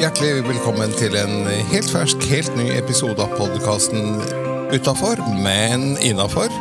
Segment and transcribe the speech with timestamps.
[0.00, 4.20] Hjertelig velkommen til en helt fersk, helt ny episode av podkasten
[4.74, 6.52] Utafor, men innafor.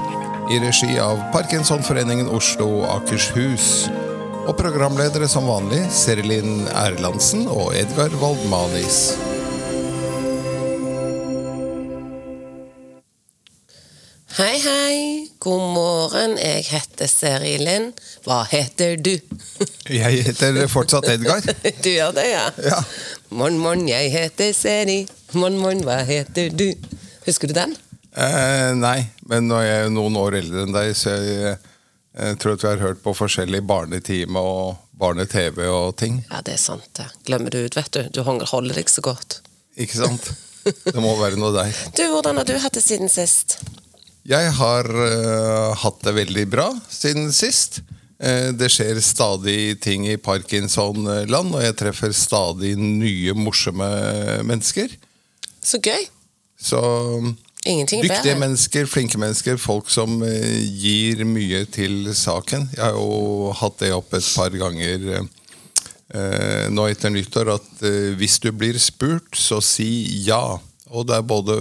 [0.52, 3.89] I regi av Parkinsonforeningen Oslo Akershus.
[4.44, 9.33] Og programledere som vanlig Serilin Erlandsen og Edgar Waldmanis.
[16.04, 16.34] Morgen.
[16.35, 17.94] Jeg heter Seri Lind,
[18.26, 19.13] Hva heter du?
[20.02, 21.40] Jeg heter fortsatt Edgar.
[21.84, 22.41] Du gjør det, ja?
[22.60, 22.80] Ja.
[23.32, 25.05] Morn, morn, jeg heter Seri.
[25.32, 26.74] Morn, morn, hva heter du?
[27.24, 27.76] Husker du den?
[28.20, 28.98] Eh, nei,
[29.32, 31.54] men nå er jeg noen år eldre enn deg, så jeg,
[32.20, 36.20] jeg tror at vi har hørt på forskjellige barnetime og barne-TV og ting.
[36.27, 37.08] Ja, det er sant, det.
[37.30, 38.02] Glemmer du ut, vet du.
[38.12, 39.40] Du holder deg så godt.
[39.80, 40.34] Ikke sant?
[40.68, 41.72] Det må være noe der.
[41.98, 43.62] Du, hvordan har du hatt det siden sist?
[44.23, 47.82] Jeg har uh, hatt det veldig bra siden sist.
[48.23, 53.90] Uh, det skjer stadig ting i Parkinson-land, og jeg treffer stadig nye, morsomme
[54.48, 54.96] mennesker.
[55.60, 56.07] Så gøy.
[56.55, 56.79] Så
[57.68, 62.70] Ingenting dyktige mennesker, flinke mennesker, folk som uh, gir mye til saken.
[62.77, 65.23] Jeg har jo hatt det opp et par ganger
[66.13, 67.79] nå etter nyttår, at
[68.19, 69.88] hvis du blir spurt, så si
[70.27, 70.59] ja.
[70.94, 71.58] Og det er både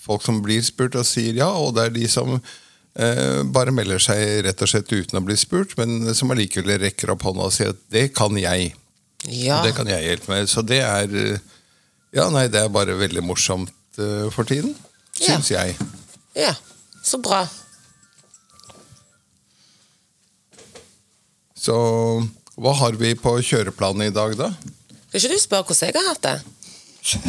[0.00, 4.00] folk som blir spurt og sier ja, og det er de som eh, bare melder
[4.02, 7.54] seg rett og slett uten å bli spurt, men som allikevel rekker opp hånda og
[7.54, 8.72] sier at det kan jeg.
[9.28, 9.60] Ja.
[9.60, 10.48] Og det kan jeg hjelpe med.
[10.48, 11.40] Så det er
[12.10, 14.72] Ja, nei, det er bare veldig morsomt eh, for tiden.
[15.20, 15.36] Ja.
[15.44, 15.76] Jeg.
[16.34, 16.54] ja.
[17.04, 17.44] Så bra.
[21.60, 21.76] Så
[22.60, 24.50] hva har vi på kjøreplanen i dag, da?
[25.10, 26.34] Skal ikke du spørre hvordan jeg har hatt det?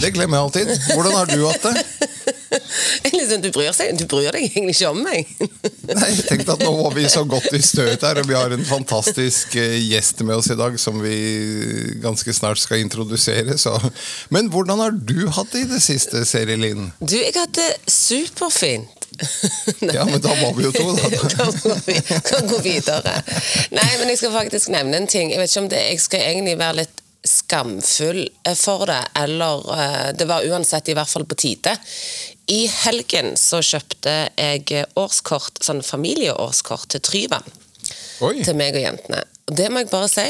[0.01, 0.71] Det glemmer jeg alltid.
[0.93, 1.83] Hvordan har du hatt det?
[3.13, 5.29] Liksom, du, bryr seg, du bryr deg egentlig ikke om meg.
[5.87, 8.53] Nei, jeg tenkte at Nå var vi så godt i støt her, og vi har
[8.53, 11.15] en fantastisk eh, gjest med oss i dag som vi
[12.03, 13.57] ganske snart skal introdusere.
[13.61, 13.73] Så.
[14.33, 16.91] Men hvordan har du hatt det i det siste, Seri Linn?
[16.99, 18.97] Du, jeg har hatt det superfint.
[19.81, 21.09] Ja, men da var vi jo to, da.
[21.35, 23.17] Da må vi kan gå videre.
[23.73, 25.33] Nei, men jeg skal faktisk nevne en ting.
[25.33, 29.65] Jeg vet ikke om det, jeg skal egentlig være litt skamfull eh, for det, eller
[29.75, 31.75] eh, Det var uansett i hvert fall på tide.
[32.51, 37.47] I helgen så kjøpte jeg årskort, sånn familieårskort til Tryvann.
[38.21, 39.23] Oi, Til meg og jentene.
[39.49, 40.27] Og det må jeg bare si.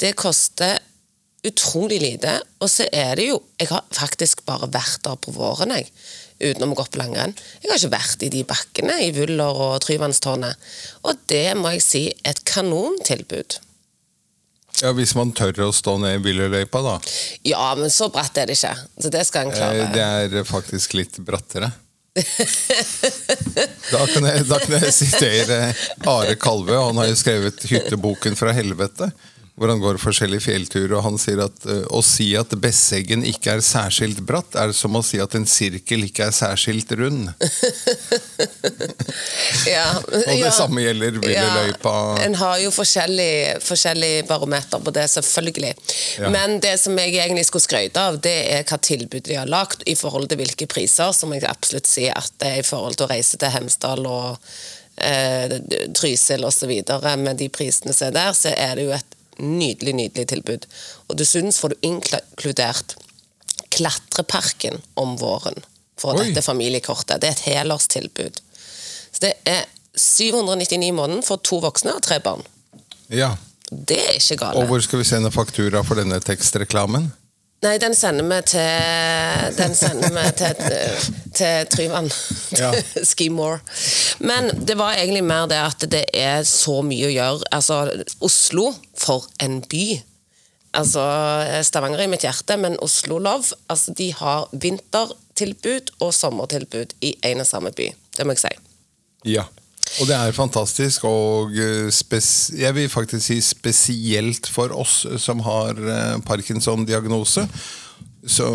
[0.00, 0.78] Det koster
[1.46, 2.38] utrolig lite.
[2.60, 5.90] Og så er det jo Jeg har faktisk bare vært der på våren, jeg.
[6.40, 7.34] Utenom å gå på langrenn.
[7.60, 10.70] Jeg har ikke vært i de bakkene i Vuller og Tryvannstårnet.
[11.04, 13.58] Og det må jeg si et kanontilbud.
[14.82, 16.96] Ja, Hvis man tør å stå ned i Willerløypa, da.
[17.46, 18.74] Ja, men så bratt er det ikke.
[19.00, 19.86] Så det skal en klare.
[19.86, 21.70] Eh, Det er faktisk litt brattere.
[23.90, 25.58] Da kan, jeg, da kan jeg sitere
[26.10, 26.74] Are Kalve.
[26.78, 29.10] Han har jo skrevet 'Hytteboken fra helvete',
[29.60, 30.94] hvor han går forskjellige fjellturer.
[30.96, 34.96] og Han sier at eh, å si at Besseggen ikke er særskilt bratt, er som
[34.96, 37.28] å si at en sirkel ikke er særskilt rund.
[39.66, 40.50] Ja, Og det ja.
[40.54, 41.92] samme gjelder Willerløypa.
[41.92, 45.72] Ja, en har jo forskjellig, forskjellig barometer på det, selvfølgelig.
[46.22, 46.30] Ja.
[46.32, 49.84] Men det som jeg egentlig skulle skryte av, det er hva tilbud de har lagt
[49.90, 53.08] i forhold til hvilke priser, som jeg absolutt sier at det er i forhold til
[53.08, 54.52] å reise til Hemsedal og
[54.96, 55.58] eh,
[55.98, 56.76] Trysil osv.
[57.20, 60.66] Med de prisene som er der, så er det jo et nydelig, nydelig tilbud.
[61.08, 62.96] Og dessuten får du inkludert
[63.70, 65.60] Klatreparken om våren
[66.00, 66.28] for Oi.
[66.28, 67.20] dette familiekortet.
[67.20, 68.40] Det er et helårstilbud.
[69.12, 72.42] Så det er 799 i måneden for to voksne og tre barn.
[73.12, 73.34] Ja.
[73.70, 74.58] Det er ikke galt.
[74.58, 77.10] Og hvor skal vi sende faktura for denne tekstreklamen?
[77.60, 82.08] Nei, den sender vi til Den sender vi til, til Tryvann.
[82.56, 82.70] Ja.
[83.10, 83.60] Ski More.
[84.24, 87.50] Men det var egentlig mer det at det er så mye å gjøre.
[87.52, 87.82] Altså,
[88.24, 88.70] Oslo,
[89.10, 90.00] for en by.
[90.78, 91.02] Altså,
[91.66, 97.16] Stavanger er i mitt hjerte, men Oslo Love altså, de har vintertilbud og sommertilbud i
[97.26, 97.90] en og samme by.
[98.16, 98.54] Det må jeg si.
[99.34, 99.48] Ja.
[99.98, 105.74] Og det er fantastisk, og eh, jeg vil faktisk si spesielt for oss som har
[105.74, 107.48] eh, Parkinson-diagnose,
[108.30, 108.46] så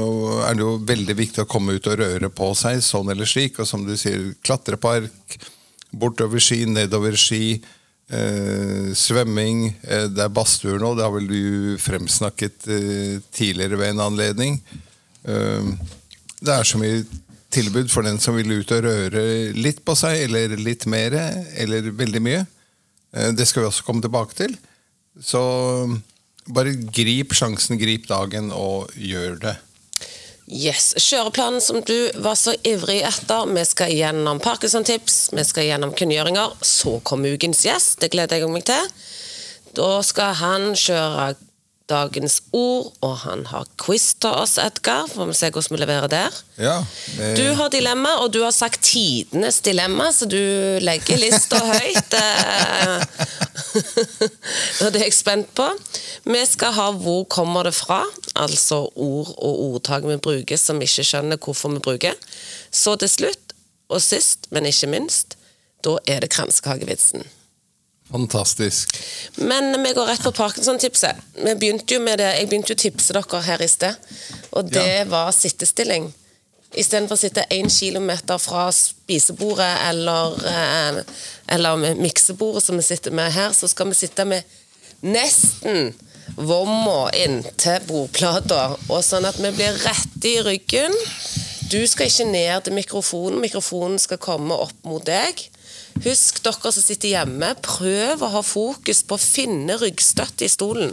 [0.45, 3.59] er det jo veldig viktig å komme ut og røre på seg, sånn eller slik.
[3.59, 5.35] Og som du sier, klatrepark,
[5.91, 7.57] bortover ski, nedover ski,
[8.11, 13.93] eh, svømming, eh, det er badstue nå, det har vel du fremsnakket eh, tidligere ved
[13.93, 14.59] en anledning.
[15.25, 15.71] Eh,
[16.41, 17.03] det er så mye
[17.55, 21.15] tilbud for den som vil ut og røre litt på seg, eller litt mer,
[21.55, 22.41] eller veldig mye.
[23.15, 24.57] Eh, Det skal vi også komme tilbake til.
[25.23, 25.39] Så
[26.51, 29.55] bare grip sjansen, grip dagen, og gjør det.
[30.45, 33.47] Yes, Kjøreplanen som du var så ivrig etter.
[33.49, 36.53] Vi skal gjennom Parkinson-tips, vi skal gjennom kunngjøringer.
[36.61, 38.91] Så kommer ukens gjest, det gleder jeg meg til.
[39.75, 41.33] Da skal han kjøre
[41.89, 45.05] dagens ord, og han har quiz til oss, Edgar.
[45.11, 46.39] Får vi se hvordan vi leverer der.
[46.57, 46.79] Ja,
[47.17, 47.29] det...
[47.37, 50.39] Du har dilemma, og du har sagt tidenes dilemma, så du
[50.81, 52.17] legger lista høyt.
[52.17, 53.05] eh.
[54.81, 55.69] og det er jeg spent på.
[56.25, 58.05] Vi skal ha 'Hvor kommer det fra?',
[58.35, 62.13] altså ord og ordtak vi bruker som vi ikke skjønner hvorfor vi bruker.
[62.71, 63.53] Så til slutt,
[63.89, 65.37] og sist, men ikke minst,
[65.85, 67.25] da er det kransekakevitsen.
[68.11, 68.97] Fantastisk.
[69.35, 71.15] Men vi går rett på Parkinson-tipset.
[71.43, 73.95] Vi begynte jo med det, Jeg begynte jo å tipse dere her i sted,
[74.51, 75.03] og det Ja.
[75.05, 76.13] var sittestilling.
[76.75, 81.03] Istedenfor å sitte én kilometer fra spisebordet eller, eh,
[81.47, 84.43] eller miksebordet som vi sitter med her, så skal vi sitte med
[85.03, 85.93] nesten
[86.35, 90.93] vomma inntil bordplata, og sånn at vi blir rette i ryggen.
[91.69, 95.49] Du skal ikke ned til mikrofonen, mikrofonen skal komme opp mot deg.
[96.03, 100.91] Husk, dere som sitter hjemme, prøv å ha fokus på å finne ryggstøtte i stolen.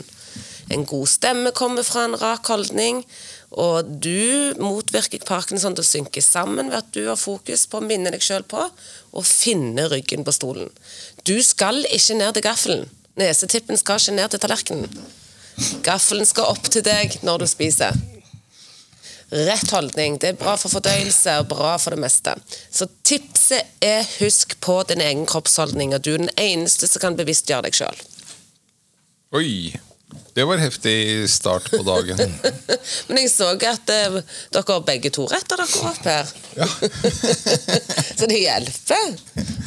[0.73, 3.03] En god stemme kommer fra en rak holdning,
[3.51, 7.85] og du motvirker parkinson til å synke sammen ved at du har fokus på å
[7.85, 10.71] minne deg sjøl på å finne ryggen på stolen.
[11.29, 12.89] Du skal ikke ned til gaffelen.
[13.21, 15.03] Nesetippen skal ikke ned til tallerkenen.
[15.85, 17.99] Gaffelen skal opp til deg når du spiser.
[19.33, 20.19] Rett holdning.
[20.21, 22.35] Det er bra for fordøyelse og bra for det meste.
[22.69, 27.17] Så tipset er husk på din egen kroppsholdning, og du er den eneste som kan
[27.17, 28.05] bevisstgjøre deg sjøl.
[29.33, 29.49] Oi!
[30.35, 32.19] Det var heftig start på dagen.
[33.09, 34.19] Men jeg så at eh,
[34.53, 36.33] dere begge to retter dere opp her.
[36.57, 36.69] Ja.
[38.19, 39.17] Så det hjelper.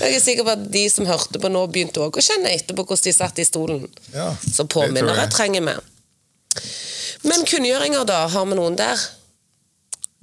[0.02, 2.86] Jeg er sikker på at de som hørte på nå, begynte òg å kjenne etterpå
[2.86, 3.86] hvordan de satt i stolen.
[4.14, 5.76] Ja, Så påminnere trenger vi.
[7.26, 8.26] Men kunngjøringer, da?
[8.30, 9.02] Har vi noen der?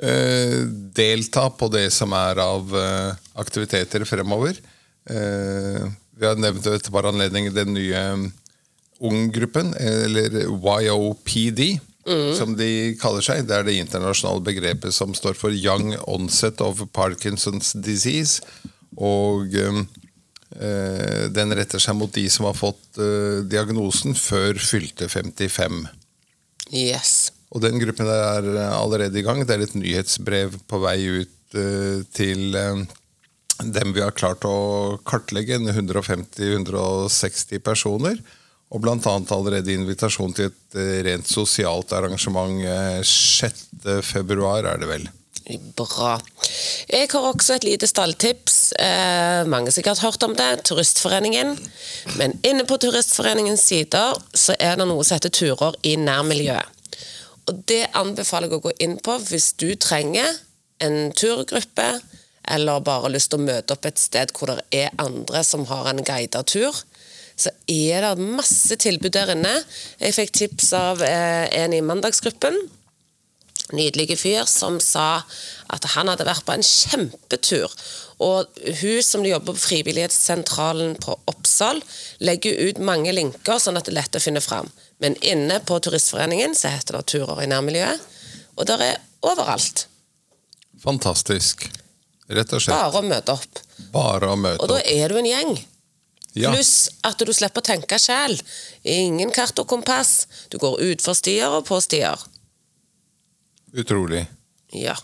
[0.03, 0.61] Eh,
[0.97, 4.59] delta på det som er av eh, aktiviteter fremover.
[5.07, 5.85] Eh,
[6.19, 8.31] vi har nevnt ved et par anledninger den nye eh,
[9.03, 11.61] Ung-gruppen, eller YOPD,
[12.39, 13.41] som de kaller seg.
[13.49, 18.39] Det er det internasjonale begrepet som står for Young Onset of Parkinson's Disease.
[18.95, 19.83] Og eh,
[20.61, 25.83] eh, den retter seg mot de som har fått eh, diagnosen før fylte 55.
[26.71, 27.32] Yes.
[27.53, 29.45] Og den gruppen er eh, allerede i gang.
[29.45, 32.85] Det er et nyhetsbrev på vei ut eh, til eh,
[33.63, 38.17] dem vi har klart å kartlegge, 150-160 personer.
[38.73, 38.97] Og bl.a.
[38.97, 43.85] allerede invitasjon til et rent sosialt arrangement eh, 6.
[44.09, 45.05] februar, er det vel.
[45.77, 46.21] Bra.
[46.89, 48.73] Jeg har også et lite stalltips.
[48.79, 50.63] Eh, mange sikkert har hørt om det.
[50.69, 51.57] Turistforeningen.
[52.17, 56.82] Men inne på Turistforeningens sider så er det noe som heter turer i nærmiljøet.
[57.51, 60.29] Og det anbefaler jeg å gå inn på hvis du trenger
[60.83, 61.89] en turgruppe,
[62.53, 65.91] eller bare lyst til å møte opp et sted hvor det er andre som har
[65.91, 66.75] en guidet tur.
[67.39, 69.53] Så er det masse tilbud der inne.
[70.03, 72.59] Jeg fikk tips av eh, en i mandagsgruppen
[73.77, 75.23] nydelige fyr som sa
[75.73, 77.73] at han hadde vært på en kjempetur.
[78.23, 81.83] Og hun som jobber på Frivillighetssentralen på Oppsal,
[82.23, 84.71] legger ut mange linker, sånn at det er lett å finne fram.
[85.03, 88.05] Men inne på Turistforeningen så heter det Turer i nærmiljøet.
[88.55, 89.87] Og der er overalt.
[90.83, 91.67] Fantastisk.
[92.31, 92.77] Rett og slett.
[92.77, 93.63] Bare å møte opp.
[93.93, 94.65] Bare å møte opp.
[94.69, 95.55] Og da er du en gjeng.
[96.39, 96.53] Ja.
[96.53, 98.39] Pluss at du slipper å tenke sjæl.
[98.89, 100.27] Ingen kart og kompass.
[100.49, 102.23] Du går utfor stier og på stier.
[103.73, 104.25] Utrolig.
[104.73, 104.97] Ja.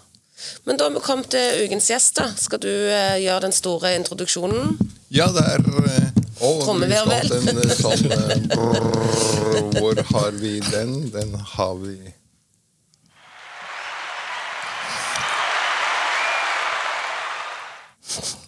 [0.65, 2.17] Men da har vi kommet til ukens gjest.
[2.21, 2.31] da.
[2.39, 4.79] Skal du eh, gjøre den store introduksjonen?
[5.13, 7.29] Ja, det er eh, å, Trommevirvel.
[7.29, 10.95] vi skal ha en eh, sånn eh, brrr, Hvor har vi den?
[11.15, 11.99] Den har vi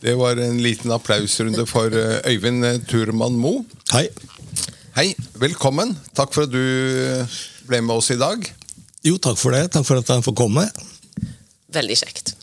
[0.00, 3.58] Det var en liten applausrunde for eh, Øyvind Turman Mo.
[3.92, 4.06] Hei.
[4.96, 5.10] Hei,
[5.42, 5.92] velkommen.
[6.16, 7.26] Takk for at du
[7.68, 8.48] ble med oss i dag.
[9.04, 9.66] Jo, takk for det.
[9.74, 10.64] Takk for at jeg får komme.
[11.72, 12.34] Veldig kjekt.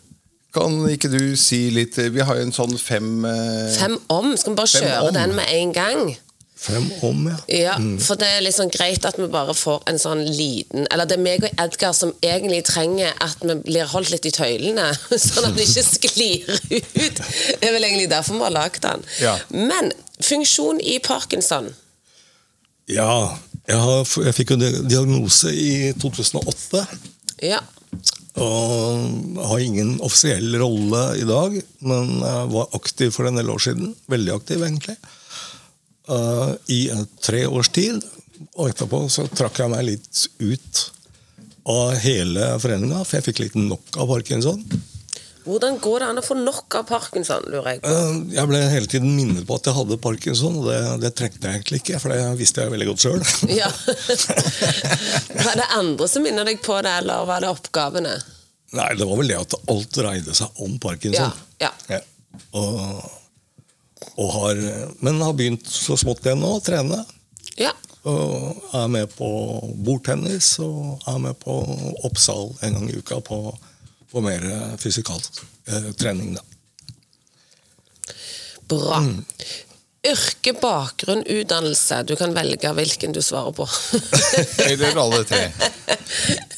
[0.56, 4.32] Kan ikke du si litt Vi har jo en sånn fem eh, Fem om.
[4.40, 5.14] Skal vi bare kjøre om.
[5.14, 6.16] den med en gang?
[6.58, 7.36] Fem om, ja.
[7.54, 11.20] Ja, for det er sånn greit at vi bare får en sånn liten Eller det
[11.20, 14.88] er meg og Edgar som egentlig trenger at vi blir holdt litt i tøylene,
[15.28, 17.22] sånn at vi ikke sklir ut.
[17.22, 19.06] Det er vel egentlig derfor vi har lagd den.
[19.22, 19.36] Ja.
[19.54, 19.92] Men
[20.26, 21.70] funksjon i parkinson
[22.90, 23.38] Ja,
[23.68, 26.86] jeg, har, jeg fikk jo di- diagnose i 2008.
[27.46, 27.60] Ja.
[28.38, 32.12] Og har ingen offisiell rolle i dag, men
[32.54, 33.96] var aktiv for en del år siden.
[34.12, 34.98] Veldig aktiv, egentlig.
[36.10, 36.82] eh, I
[37.22, 38.04] tre års tid.
[38.58, 40.84] Og etterpå så trakk jeg meg litt ut
[41.68, 44.62] av hele foreninga, for jeg fikk litt nok av parkinson.
[45.48, 47.92] Hvordan går det an å få nok av parkinson, lurer jeg på?
[47.92, 51.48] Eh, Jeg ble hele tiden minnet på at jeg hadde parkinson, og det, det trengte
[51.48, 53.24] jeg egentlig ikke, for det visste jeg veldig godt sjøl.
[53.62, 53.70] Ja.
[55.46, 58.16] Var det andre som minner deg på det, eller var det oppgavene?
[58.76, 61.32] Nei, det var vel det at alt dreide seg om parkinson.
[61.64, 62.02] Ja, ja.
[62.60, 63.06] Og,
[64.20, 64.60] og har,
[65.06, 67.00] men har begynt så smått igjen nå å trene.
[67.58, 67.72] Ja.
[68.08, 69.28] Og er med på
[69.88, 71.56] bordtennis og er med på
[72.08, 73.40] Oppsal en gang i uka på,
[74.12, 74.44] på mer
[74.82, 76.36] fysikalsk eh, trening.
[76.38, 76.44] Da.
[78.68, 78.98] Bra.
[78.98, 79.24] Mm.
[80.08, 82.04] Yrke, bakgrunn, utdannelse.
[82.08, 83.66] Du kan velge hvilken du svarer på.
[84.70, 85.42] Eller alle tre.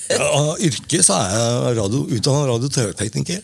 [0.10, 3.41] Ja, yrke så er jeg radio, utdannet radio-TV-tekniker.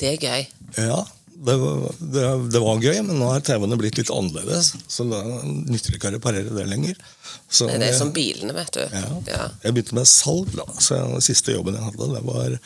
[0.00, 0.44] Det er gøy.
[0.80, 0.98] Ja,
[1.40, 4.74] det, var- det, det var gøy, men nå er TV-ene blitt litt annerledes.
[4.92, 5.22] Så det
[5.70, 7.00] nytter ikke å reparere det lenger.
[7.48, 8.82] Så Det er det som bilene, vet du.
[8.92, 9.06] ja.
[9.30, 9.46] Ja.
[9.64, 10.52] Jeg begynte med salg.
[10.56, 12.58] da, så Den siste jobben jeg hadde, det var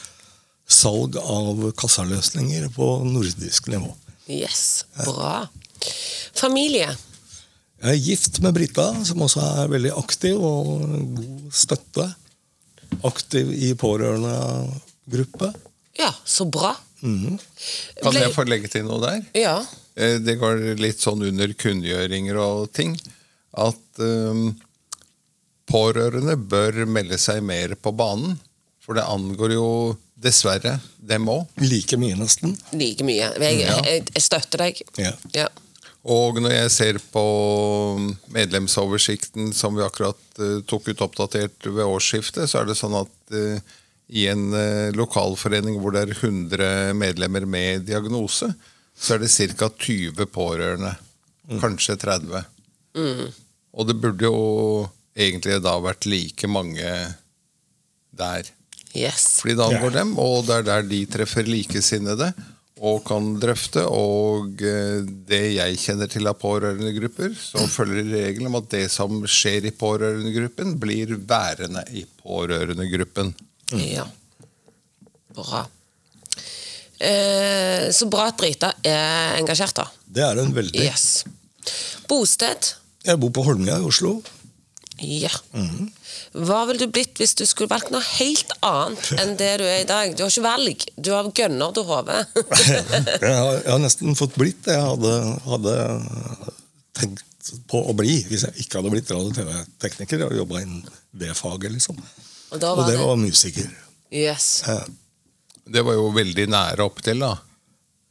[0.70, 3.90] salg av kassaløsninger på nordisk nivå.
[4.30, 5.46] Yes, bra.
[6.34, 6.94] Familie.
[7.84, 10.84] Jeg er gift med Brita, som også er veldig aktiv og
[11.18, 12.06] god støtte.
[13.04, 15.50] Aktiv i pårørendegruppe.
[16.00, 16.72] Ja, så bra.
[17.04, 17.36] Mhm.
[18.00, 19.20] Kan jeg få legge til noe der?
[19.36, 19.58] Ja.
[19.96, 22.96] Eh, Det går litt sånn under kunngjøringer og ting.
[23.52, 24.54] At um,
[25.70, 28.38] pårørende bør melde seg mer på banen.
[28.80, 29.68] For det angår jo
[30.24, 31.44] dessverre dem òg.
[31.60, 32.56] Like mye, nesten.
[32.72, 33.28] Like mye.
[33.40, 34.82] Jeg, jeg, jeg støtter deg.
[35.00, 35.12] Ja.
[35.36, 35.48] Ja.
[36.04, 37.24] Og når jeg ser på
[38.34, 43.14] medlemsoversikten som vi akkurat uh, tok ut oppdatert ved årsskiftet, så er det sånn at
[43.32, 43.78] uh,
[44.12, 48.50] i en uh, lokalforening hvor det er 100 medlemmer med diagnose,
[48.94, 49.70] så er det ca.
[49.72, 50.92] 20 pårørende.
[51.60, 52.44] Kanskje 30.
[53.74, 54.44] Og det burde jo
[55.16, 56.92] egentlig da vært like mange
[58.14, 58.52] der.
[58.94, 59.40] Yes.
[59.42, 62.30] Fordi det angår dem, og det er der de treffer likesinnede
[62.84, 63.84] og kan drøfte.
[63.90, 69.22] Og eh, det jeg kjenner til av pårørendegrupper, så følger regelen om at det som
[69.28, 73.34] skjer i pårørendegruppen, blir værende i pårørendegruppen.
[73.80, 74.06] Ja.
[75.34, 75.64] Bra.
[77.02, 79.88] Eh, så bra at Brita er engasjert, da.
[80.06, 80.86] Det er hun veldig.
[80.86, 81.24] Yes.
[82.08, 82.74] Bosted.
[83.04, 84.18] Jeg bor på Holmlia i Oslo.
[85.04, 85.30] Ja.
[86.34, 89.82] Hva ville du blitt hvis du skulle valgt noe helt annet enn det du er
[89.82, 90.14] i dag?
[90.16, 90.86] Du har ikke valg.
[90.96, 92.20] Du har gønner til hodet.
[93.24, 93.36] Jeg
[93.68, 95.14] har, nesten fått blitt det jeg hadde,
[95.46, 95.74] hadde
[96.98, 97.24] tenkt
[97.70, 101.74] på å bli hvis jeg ikke hadde blitt radio- TV-tekniker og jobba innen det faget.
[101.76, 101.98] liksom.
[102.54, 103.68] Og da Og var det det var musiker.
[104.14, 104.62] Yes.
[104.68, 104.84] Eh,
[105.64, 107.32] Det var jo veldig nære opptil, da.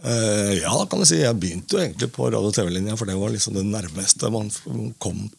[0.04, 1.20] eh, ja, kan du si.
[1.22, 4.50] Jeg begynte jo egentlig på radio- og TV-linja, for det var liksom det nærmeste man
[5.00, 5.30] kom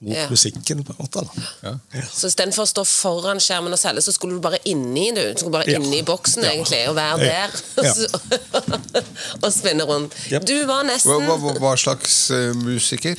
[0.00, 0.28] mot Ja.
[0.30, 0.84] musikken.
[0.84, 1.24] på en måte.
[1.24, 1.42] Da.
[1.62, 1.72] Ja.
[1.92, 2.02] Ja.
[2.12, 5.22] Så istedenfor å stå foran skjermen og selge, så skulle du bare inni du.
[5.32, 5.78] Du skulle bare Ja.
[5.80, 6.50] inni boksen, Ja.
[6.52, 7.50] egentlig, og være der.
[7.82, 7.94] Ja.
[9.42, 10.14] og spinne rundt.
[10.30, 10.44] Yep.
[10.46, 13.16] Du var nesten hva, hva slags uh, musiker?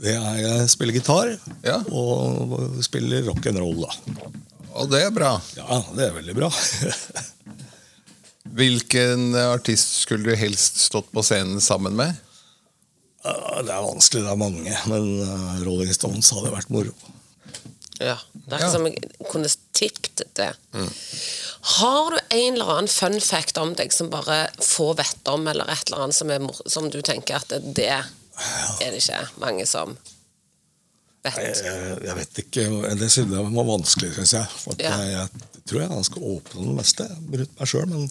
[0.00, 1.78] Det er, jeg spiller gitar Ja.
[1.92, 3.82] og spiller rock'n'roll.
[3.86, 4.30] da.
[4.74, 5.34] Og det er bra.
[5.56, 6.50] Ja, det er veldig bra.
[8.56, 12.16] Hvilken artist skulle du helst stått på scenen sammen med?
[13.20, 16.94] Det er vanskelig, det er mange, men eh, Rolling Stones hadde vært moro.
[18.00, 18.58] Ja, det er Ja.
[18.62, 20.46] ikke som jeg kunne tippet det.
[21.76, 25.68] Har du en eller annen fun fact om deg som bare få vet om, eller
[25.68, 28.08] et eller annet som, er, som du tenker at det, det er
[28.80, 29.92] det ikke mange som
[31.26, 31.36] vet?
[31.36, 32.64] jeg, jeg vet ikke,
[32.96, 34.48] Det synes jeg var vanskelig, syns jeg.
[34.64, 34.96] For at Ja.
[35.04, 35.28] jeg.
[35.28, 38.08] Jeg tror jeg er ganske åpen om det meste rundt meg sjøl, men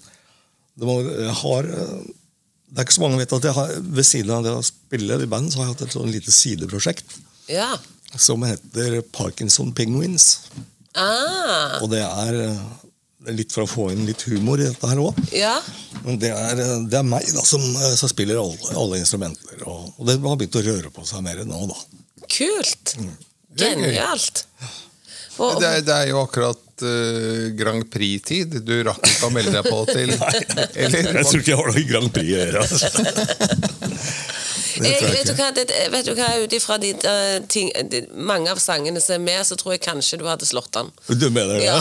[0.77, 1.97] det, må, jeg har eh,
[2.69, 5.17] det er ikke så mange vet at jeg har, Ved siden av det å spille
[5.23, 7.17] i band, så har jeg hatt et sånn lite sideprosjekt
[7.49, 7.77] Ja.
[8.15, 10.39] som heter Parkinson Penguins.
[10.95, 12.59] Ah, Og det er, eh,
[13.23, 15.17] det er litt for å få inn litt humor i dette her òg.
[15.33, 15.55] ja.
[16.03, 19.61] Men det er, eh, det er meg da, som, eh, som spiller alle, alle instrumenter.
[19.67, 21.79] Og, og det har begynt å røre på seg mer nå, da.
[22.29, 22.95] Kult.
[22.97, 23.17] Er.
[23.57, 24.45] Genialt.
[25.39, 28.59] Det er, det er jo akkurat eh, Grand Prix-tid.
[28.65, 30.13] Du rakk ikke å melde deg på til
[30.83, 31.11] Eller?
[31.19, 32.65] Jeg tror ikke jeg har noe Grand Prix å gjøre.
[32.65, 32.87] Altså.
[34.79, 38.51] Jeg, vet, du hva, det, vet du hva, ut ifra de, eh, ting, de, mange
[38.51, 40.91] av sangene som er med, så tror jeg kanskje du hadde slått den.
[41.19, 41.65] Du mener det?
[41.65, 41.79] Ja.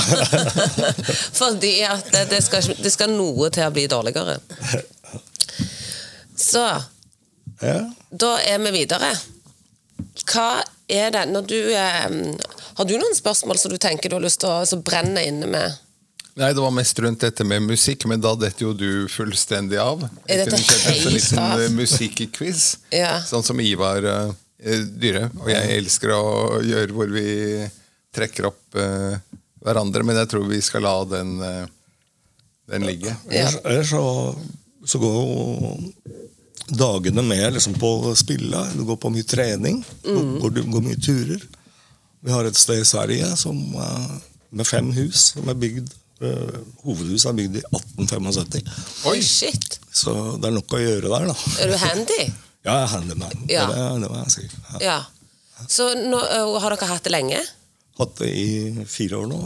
[1.40, 4.38] Fordi at det, det, skal, det skal noe til å bli dårligere.
[6.38, 6.64] Så
[7.62, 7.78] Ja.
[8.10, 9.12] da er vi videre.
[10.28, 10.50] Hva
[10.88, 12.08] er det når du eh,
[12.78, 15.78] Har du noen spørsmål som du tenker du har lyst til å brenne inne med?
[16.38, 20.04] Nei, det var mest rundt dette med musikk, men da detter jo du fullstendig av.
[20.30, 21.62] Er dette helt en liten av?
[21.64, 23.16] eh, musikkquiz, Ja.
[23.26, 24.30] sånn som Ivar uh,
[25.02, 25.24] Dyre.
[25.42, 27.26] Og jeg elsker å gjøre hvor vi
[28.14, 29.18] trekker opp uh,
[29.66, 31.66] hverandre, men jeg tror vi skal la den, uh,
[32.70, 33.16] den ligge.
[33.34, 33.50] Ja.
[33.64, 34.04] Ellers så,
[34.86, 35.92] så går jo
[36.68, 38.62] dagene med liksom på å spille.
[38.78, 39.82] Du går på mye trening.
[40.06, 40.36] Mm.
[40.38, 41.42] Går, du går mye turer.
[42.24, 44.10] Vi har et sted i Sverige som, eh,
[44.50, 45.92] med fem hus som er bygd
[46.24, 48.72] eh, Hovedhuset er bygd i 1875.
[49.06, 49.20] Oi!
[49.22, 49.78] Shit.
[49.94, 51.36] Så det er nok å gjøre der, da.
[51.62, 52.20] Er du handy?
[52.66, 53.44] Ja, jeg er handyman.
[53.48, 53.66] Ja.
[53.70, 54.48] Det, det var jeg si.
[54.74, 54.78] Ja.
[54.82, 54.96] Ja.
[55.70, 56.18] Så nå,
[56.60, 57.38] har dere hatt det lenge?
[58.00, 59.38] Hatt det i fire år nå.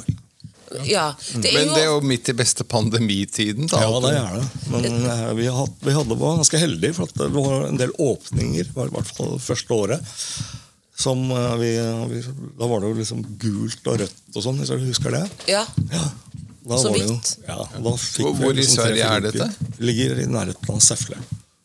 [0.88, 1.10] Ja.
[1.36, 3.68] Det er Men det er jo midt i beste pandemitiden.
[3.70, 3.82] da.
[3.84, 4.46] Ja, det er det.
[4.72, 7.92] Men eh, vi, hadde, vi hadde, var ganske heldige, for at det var en del
[8.00, 10.12] åpninger, var i hvert fall første året.
[11.02, 11.71] Som eh, vi,
[12.12, 12.21] vi,
[12.59, 15.25] Da var det jo liksom gult og rødt og sånn, hvis du husker det?
[15.50, 15.64] ja.
[15.92, 16.04] Ja.
[16.62, 17.30] Da Så jo- vidt.
[17.49, 19.49] Ja, Hvor- vi hvor liksom i Sverige er dette?
[19.82, 21.16] Ligger i nærheten av Säffle.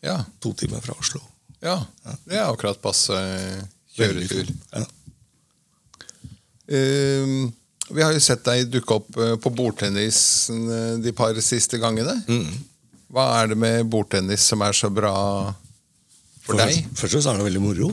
[0.02, 1.20] Ja, To timer fra Oslo.
[1.62, 1.76] ja.
[2.26, 3.14] Det er akkurat passe
[3.94, 4.50] kjøretur.
[4.74, 4.82] Ja.
[6.70, 7.48] Uh,
[7.90, 12.18] vi har jo sett deg dukke opp eh, på bordtennisen eh, de par siste gangene.
[13.08, 15.14] Hva er det med bordtennis som er så bra
[16.44, 16.82] for deg?
[16.92, 17.88] Først, og fremst er det veldig moro.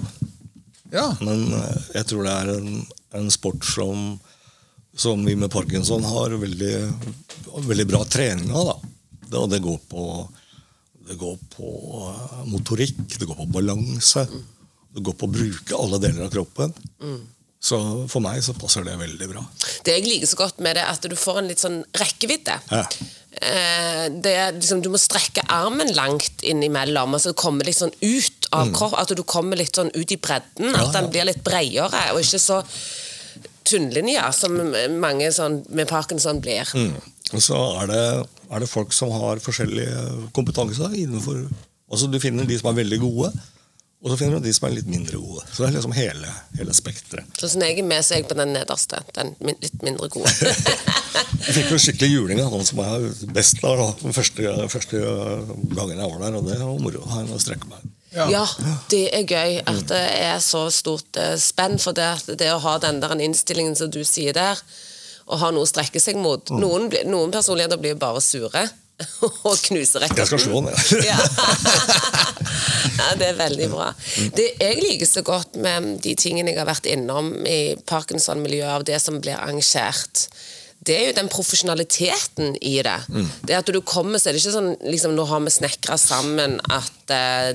[0.94, 2.72] Ja, Men eh, jeg tror det er en,
[3.18, 4.20] en sport som,
[4.96, 6.76] som vi med parkinson har veldig,
[7.66, 8.84] veldig bra trening av.
[9.26, 10.06] Det, det går på,
[11.10, 11.72] det går på
[12.12, 14.28] eh, motorikk, det går på balanse.
[14.96, 16.72] Det går på å bruke alle deler av kroppen.
[17.62, 17.78] Så
[18.12, 19.44] for meg så passer det veldig bra.
[19.86, 22.58] Det jeg liker så godt med det, er at du får en litt sånn rekkevidde.
[22.70, 22.84] Ja.
[23.36, 28.50] Eh, det er liksom, du må strekke armen langt innimellom, altså komme litt sånn ut
[28.56, 29.02] av kroppen.
[29.02, 30.70] At du kommer litt sånn ut i bredden.
[30.70, 30.76] Mm.
[30.76, 31.12] Ja, At den ja.
[31.16, 32.62] blir litt bredere, og ikke så
[33.66, 34.56] tunnlinjer som
[35.02, 36.70] mange sånn med parkinson blir.
[36.78, 36.94] Mm.
[37.34, 38.04] Og så er det,
[38.54, 39.88] er det folk som har forskjellig
[40.36, 41.48] kompetanse innenfor
[41.86, 43.28] Altså Du finner de som er veldig gode,
[44.04, 45.44] og så finner du de som er litt mindre gode.
[45.50, 47.40] Så det er liksom hele, hele spekteret.
[47.40, 49.00] Så når jeg er med, så jeg på den nederste.
[49.16, 50.30] Den min, litt mindre gode.
[51.46, 53.04] Jeg fikk jo skikkelig juling av noen som er
[53.36, 55.02] best der da, den første, første
[55.78, 57.84] gangen jeg var der, og det var moro å strekke meg.
[58.16, 58.26] Ja.
[58.32, 58.44] Ja,
[58.90, 61.78] det er gøy at det er så stort eh, spenn.
[61.82, 62.08] For det,
[62.40, 64.62] det å ha den der innstillingen som du sier der,
[65.28, 68.66] og ha noe å strekke seg mot Noen, noen personligheter blir bare sure
[69.50, 70.76] og knuser Jeg skal slå den.
[71.10, 71.18] Ja.
[73.00, 73.90] ja, det er veldig bra.
[74.38, 78.86] Det jeg liker så godt med de tingene jeg har vært innom i Parkinson-miljøet, av
[78.88, 80.28] det som blir arrangert,
[80.86, 82.98] det er jo den profesjonaliteten i det.
[83.48, 86.60] Det at du kommer, så er det ikke sånn liksom, Nå har vi snekra sammen
[86.70, 87.52] at uh,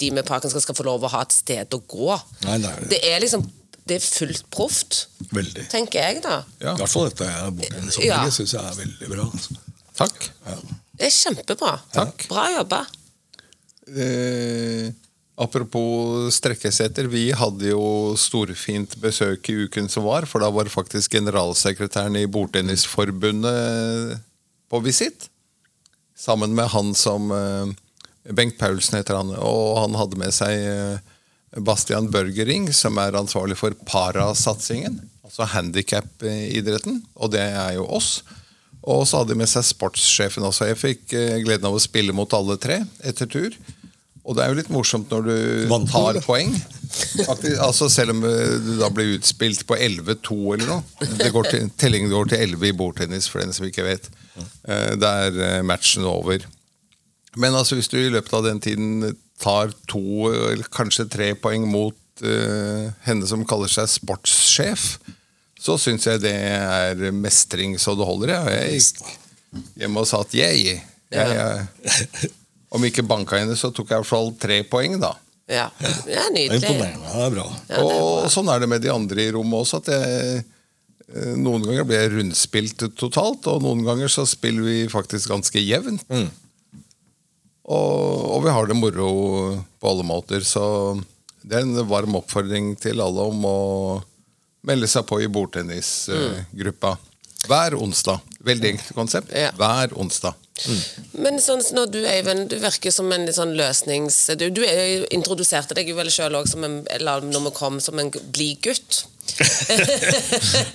[0.00, 2.16] de med Parkinson skal få lov å ha et sted å gå.
[2.48, 2.88] Nei, det er det.
[2.94, 3.44] Det er liksom
[3.86, 4.98] Det er fullt proft,
[5.34, 5.64] Veldig.
[5.72, 6.40] tenker jeg, da.
[6.62, 6.74] Ja.
[6.74, 7.28] I hvert fall dette
[7.58, 8.20] bordtennisopplegget Ja.
[8.26, 8.34] ja.
[8.34, 9.24] syns jeg er veldig bra.
[9.30, 9.56] Altså.
[9.98, 10.28] Takk.
[10.46, 10.58] Ja.
[11.02, 11.72] Det er kjempebra.
[11.90, 12.28] Takk.
[12.30, 12.84] Bra jobba.
[13.90, 14.92] Eh,
[15.34, 21.16] apropos Strekkeseter, vi hadde jo storfint besøk i uken som var, for da var faktisk
[21.16, 24.20] generalsekretæren i Bordtennisforbundet
[24.70, 25.26] på visitt.
[26.14, 27.72] Sammen med han som eh,
[28.30, 31.02] Bengt Paulsen heter han, og han hadde med seg eh,
[31.66, 38.20] Bastian Børgering, som er ansvarlig for parasatsingen, altså handikap-idretten, og det er jo oss.
[38.82, 40.66] Og så hadde de med seg sportssjefen også.
[40.72, 43.54] Jeg fikk eh, gleden av å spille mot alle tre etter tur.
[44.22, 45.36] Og det er jo litt morsomt når du
[45.70, 46.52] Vant tar poeng.
[47.62, 51.08] Altså Selv om eh, du da blir utspilt på 11-2 eller noe.
[51.18, 54.10] Det går til, tellingen går til 11 i bordtennis, for den som ikke vet.
[54.38, 56.46] Eh, Da er matchen over.
[57.38, 61.64] Men altså hvis du i løpet av den tiden tar to eller kanskje tre poeng
[61.70, 64.98] mot uh, henne som kaller seg sportssjef,
[65.62, 68.34] så syns jeg det er mestring så det holder.
[68.34, 68.40] Ja.
[68.50, 69.02] Jeg gikk
[69.82, 70.78] hjem og sa at jeg,
[71.12, 72.30] jeg, jeg
[72.72, 75.10] Om ikke banka henne, så tok jeg i hvert fall tre poeng, da.
[75.50, 76.62] Ja, ja Det er nydelig.
[76.62, 77.10] imponerende.
[77.12, 77.46] Det er bra.
[77.82, 79.82] og sånn er det med de andre i rommet også.
[79.82, 80.44] at jeg,
[81.12, 85.60] eh, Noen ganger blir jeg rundspilt totalt, og noen ganger så spiller vi faktisk ganske
[85.60, 86.06] jevnt.
[87.68, 89.10] Og, og vi har det moro
[89.78, 90.64] på alle måter, så
[91.44, 93.58] det er en varm oppfordring til alle om å
[94.66, 96.96] melde seg på i bordtennisgruppa.
[97.48, 98.20] Hver onsdag.
[98.38, 99.32] Veldig enkelt konsept.
[99.34, 99.50] Ja.
[99.58, 100.38] Hver onsdag.
[101.18, 104.18] Men sånn når du, Eivind, du virker som en sånn løsnings...
[104.38, 107.80] Du, du er introduserte deg jo vel sjøl òg som en eller når vi kom,
[107.82, 109.06] som en blid gutt.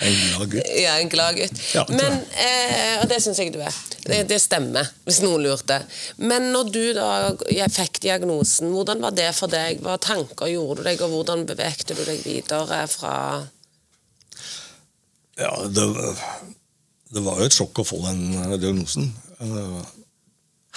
[0.08, 0.70] En glad gutt.
[0.80, 1.60] Ja, en glad gutt.
[1.76, 3.76] Ja, Men, eh, og det syns jeg du er.
[4.08, 5.82] Det, det stemmer, hvis noen lurte.
[6.18, 7.10] Men når du da
[7.52, 9.84] jeg fikk diagnosen, hvordan var det for deg?
[9.86, 13.14] Hva tanker gjorde du deg, og hvordan bevegte du deg videre fra
[15.38, 15.86] Ja, det,
[17.14, 18.24] det var jo et sjokk å få den
[18.62, 19.12] diagnosen.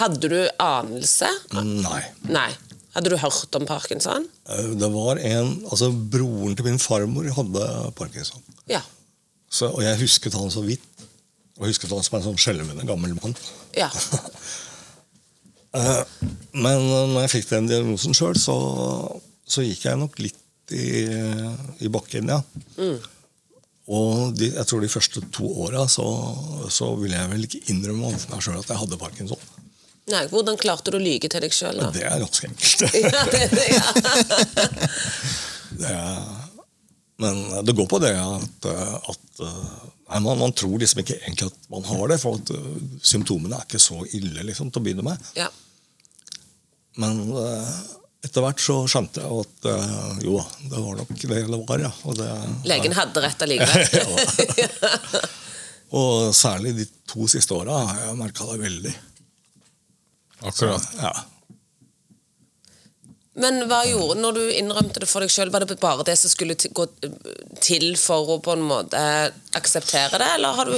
[0.01, 1.29] Hadde du anelse?
[1.57, 2.03] Nei.
[2.29, 2.51] Nei.
[2.95, 4.25] Hadde du hørt om parkinson?
[4.51, 7.67] Eh, Det var en Altså, broren til min farmor hadde
[7.99, 8.43] parkinson.
[8.71, 8.81] Ja.
[9.51, 10.83] Så, og jeg husket han så vidt.
[11.61, 13.37] Og husket han som en sånn skjelvende gammel mann.
[13.79, 13.91] Ja.
[15.71, 16.01] Eh,
[16.51, 18.57] Men eh, når jeg fikk den diagnosen sjøl, så,
[19.47, 21.05] så gikk jeg nok litt i,
[21.87, 22.41] i bakken, ja.
[23.91, 26.07] Og de, jeg tror de første to åra så,
[26.71, 29.49] så ville jeg vel ikke innrømme overfor meg sjøl at jeg hadde parkinson.
[30.11, 31.81] Nei, hvordan klarte du å lyge til deg sjøl?
[31.95, 32.85] Det er ganske enkelt.
[33.05, 33.89] Ja, det, det, ja.
[35.81, 36.25] Det er,
[37.23, 41.69] men det går på det at, at nei, man, man tror liksom ikke egentlig at
[41.71, 42.51] man har det, for at
[43.07, 45.31] symptomene er ikke så ille liksom, til å begynne med.
[45.39, 45.47] ja.
[46.99, 47.69] Men uh,
[48.21, 51.85] etter hvert så skjønte jeg at uh, jo da, det var nok det det var.
[51.87, 51.93] ja.
[52.05, 52.29] Og, det,
[52.69, 54.19] Legen hadde rett allikevel.
[56.01, 58.95] og særlig de to siste åra har jeg merka det veldig.
[60.51, 60.91] Akkurat.
[61.01, 61.15] Ja.
[63.41, 65.51] Men hva gjorde når du innrømte det for deg sjøl?
[65.53, 66.87] Var det bare det som skulle gå
[67.65, 69.01] til for å på en måte
[69.57, 70.77] akseptere det, eller har du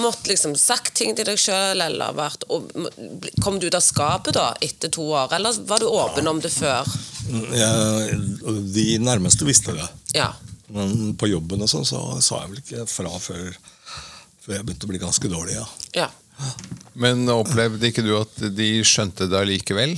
[0.00, 2.70] måttet liksom sagt ting til deg sjøl, eller vært og,
[3.44, 6.52] Kom du ut av skapet da, etter to år, eller var du åpen om det
[6.54, 6.88] før?
[7.56, 7.70] Ja,
[8.46, 9.88] de nærmeste visste det.
[10.16, 10.30] Ja.
[10.72, 13.50] Men på jobben og sånn så sa jeg vel ikke fra før,
[14.42, 15.58] før jeg begynte å bli ganske dårlig.
[15.60, 15.66] ja.
[16.04, 16.10] ja.
[16.96, 19.96] Men opplevde ikke du at de skjønte det allikevel?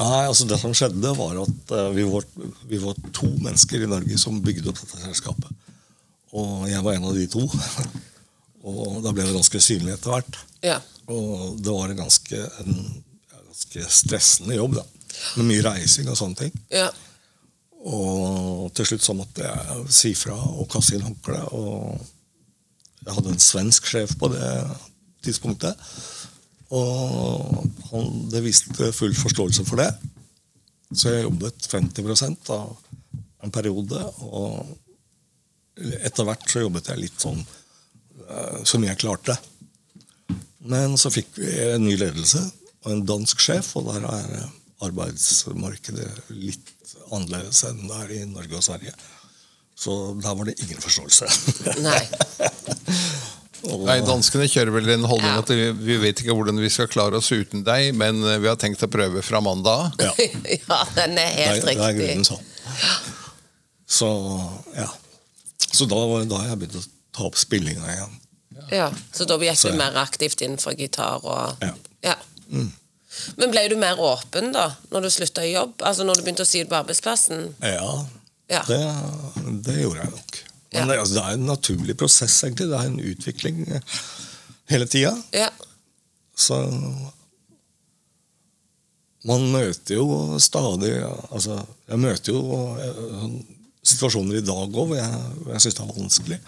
[0.00, 2.24] Nei, altså Det som skjedde, var at eh, vi, var,
[2.68, 5.68] vi var to mennesker i Norge som bygde opp dette selskapet.
[6.32, 7.44] Og jeg var en av de to.
[8.68, 10.38] Og da ble det ganske synlig etter hvert.
[10.64, 10.78] Ja.
[11.12, 12.76] Og det var en ganske, en
[13.34, 14.86] ganske stressende jobb, da.
[15.36, 16.60] Med mye reising og sånne ting.
[16.72, 16.90] ja.
[17.82, 21.48] Og til slutt så måtte jeg si fra og kaste inn håndkleet.
[21.50, 21.98] Og
[23.02, 24.50] jeg hadde en svensk sjef på det
[25.26, 25.78] tidspunktet.
[26.72, 29.90] Og han, det viste full forståelse for det.
[30.92, 32.72] Så jeg jobbet 50% av
[33.44, 34.00] en periode.
[34.28, 39.34] Og etter hvert så jobbet jeg litt sånn så som jeg klarte.
[40.72, 42.40] Men så fikk vi en ny ledelse
[42.82, 44.46] og en dansk sjef, og der er
[44.82, 46.70] arbeidsmarkedet litt
[47.12, 48.94] annerledes enn det er i Norge og Sverige.
[49.76, 51.28] Så der var det ingen forståelse.
[51.82, 52.02] Nei.
[53.62, 55.38] Nei, Danskene kjører vel en holdning Ja.
[55.38, 58.48] at vi, vi vet ikke hvordan vi skal klare oss uten deg, men eh, vi
[58.50, 60.00] har tenkt å prøve fra mandag av.
[60.02, 60.12] Ja.
[60.58, 62.42] ja, den er helt det, er- det er grunnen sånn.
[63.86, 64.08] Så
[64.76, 64.88] ja.
[65.72, 66.84] Så da, var- da har jeg begynt å
[67.16, 68.18] ta opp spillinga igjen.
[68.72, 71.72] Ja, Så da gikk Så du mer aktivt inn for gitar og Ja.
[72.02, 72.16] Ja.
[73.36, 75.74] Men ble du mer åpen da, når du slutta i jobb?
[75.84, 77.54] Altså når du begynte å sy ut på arbeidsplassen?
[77.62, 78.06] Ja,
[78.52, 78.62] Ja.
[78.68, 78.78] Det,
[79.64, 80.41] det gjorde jeg nok.
[80.72, 80.86] Men Ja.
[80.92, 82.68] det, altså, det er en naturlig prosess, egentlig.
[82.70, 83.80] Det er en utvikling eh,
[84.72, 85.12] hele tida.
[85.36, 85.48] Ja.
[86.36, 86.56] Så
[89.28, 90.94] man møter jo stadig
[91.30, 92.40] altså, Jeg møter jo
[92.82, 93.26] eh,
[93.86, 95.20] situasjoner i dag òg hvor jeg,
[95.52, 96.38] jeg syns det er vanskelig.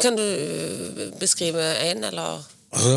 [0.00, 2.44] Kan du øh, beskrive en, eller?
[2.74, 2.94] Altså,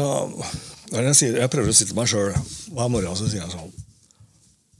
[0.91, 2.32] jeg, sier, jeg prøver å si til meg sjøl
[2.76, 3.73] hver morgen så sier jeg sånn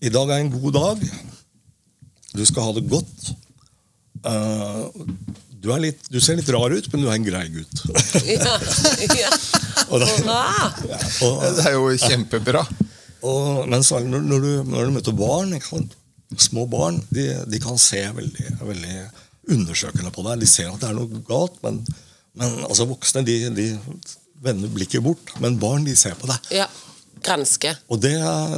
[0.08, 1.04] I dag er en god dag.
[2.38, 3.32] Du skal ha det godt.
[4.28, 4.84] Eh,
[5.64, 7.84] du, er litt, du ser litt rar ut, men du er en grei gutt.
[8.28, 8.58] Ja.
[9.18, 9.30] ja.
[9.90, 12.64] da, det- og, Det er jo kjempebra.
[13.28, 15.96] Og, men så, når, når, du, når du møter barn, ikke sant?
[16.44, 18.96] små barn, de, de kan se veldig, veldig
[19.56, 20.42] undersøkende på deg.
[20.44, 21.80] De ser at det er noe galt, men,
[22.38, 23.68] men altså, voksne de, de
[24.44, 25.32] vender blikket bort.
[25.44, 26.52] Men barn de ser på deg.
[27.24, 27.72] Granske.
[27.92, 28.14] Og det,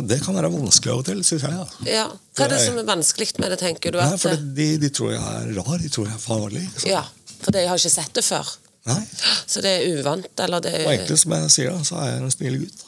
[0.09, 1.53] det kan være vanskelig av og til, syns jeg.
[1.55, 1.65] Ja.
[1.89, 2.07] Ja.
[2.37, 3.99] Hva er det som er vanskelig med det, tenker du?
[4.01, 6.65] Nei, for det, de, de tror jeg er rar, de tror jeg er farlig.
[6.77, 6.87] Så.
[6.91, 7.03] ja,
[7.43, 8.53] for de har ikke sett det før.
[8.89, 9.01] Nei,
[9.49, 12.21] Så det er uvant, eller det Og er, egentlig, som jeg sier, så er jeg
[12.23, 12.85] en snill gutt.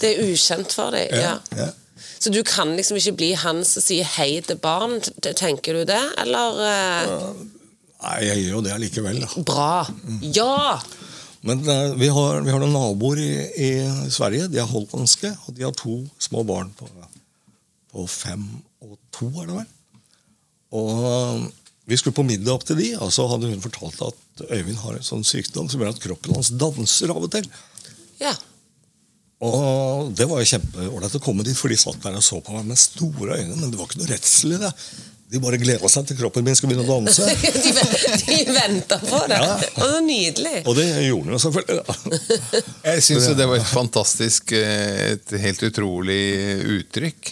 [0.00, 1.12] det er ukjent for deg.
[1.26, 1.36] Ja.
[1.56, 1.70] ja.
[2.20, 6.00] Så du kan liksom ikke bli han som sier hei til barn, tenker du det?
[6.20, 7.14] Eller eh,
[8.00, 9.20] Nei, jeg gjør jo det allikevel.
[9.24, 9.44] da.
[9.48, 9.72] Bra!
[10.36, 10.80] Ja!
[11.46, 13.32] Men eh, vi, har, vi har noen naboer i,
[13.64, 13.70] i
[14.12, 14.50] Sverige.
[14.52, 16.88] De er hollandske, og de har to små barn på,
[17.94, 18.44] på fem
[18.84, 19.70] og to, er det vel.
[20.80, 21.48] Og eh,
[21.90, 24.96] vi skulle på middag opp til de, og så hadde hun fortalt at Øyvind har
[24.96, 27.48] en sånn sykdom som gjør at kroppen hans danser av og til.
[28.20, 28.32] Ja.
[29.44, 32.54] Og det var jo kjempeålreit å komme dit, for de satt der og så på
[32.54, 33.56] meg med store øyne.
[33.56, 34.70] Men det var ikke noe redsel i det.
[35.30, 37.22] De bare gleda seg til kroppen min skulle begynne å danse.
[37.64, 37.72] de,
[38.26, 39.38] de venta på det.
[39.38, 39.52] Ja.
[39.76, 40.54] Og var nydelig.
[40.64, 41.84] Og det gjorde de jo selvfølgelig.
[41.86, 42.22] da.
[42.90, 46.24] Jeg syns det var et fantastisk, eh, et helt utrolig
[46.80, 47.30] uttrykk.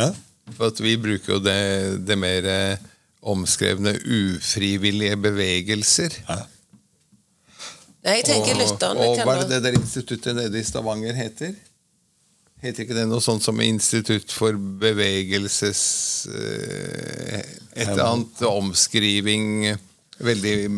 [0.00, 0.10] Hæ?
[0.56, 1.60] For at vi bruker jo det,
[2.06, 2.90] det mer eh,
[3.26, 6.18] omskrevne ufrivillige bevegelser.
[6.26, 6.42] Hæ?
[8.06, 11.14] Nei, jeg tenker Og, kan og hva er det det der instituttet nede i Stavanger
[11.18, 11.54] heter?
[12.66, 15.82] Heter ikke det noe sånt som Institutt for bevegelses...
[16.34, 17.42] eh,
[17.76, 19.76] Et eller annet omskriving
[20.16, 20.70] Veldig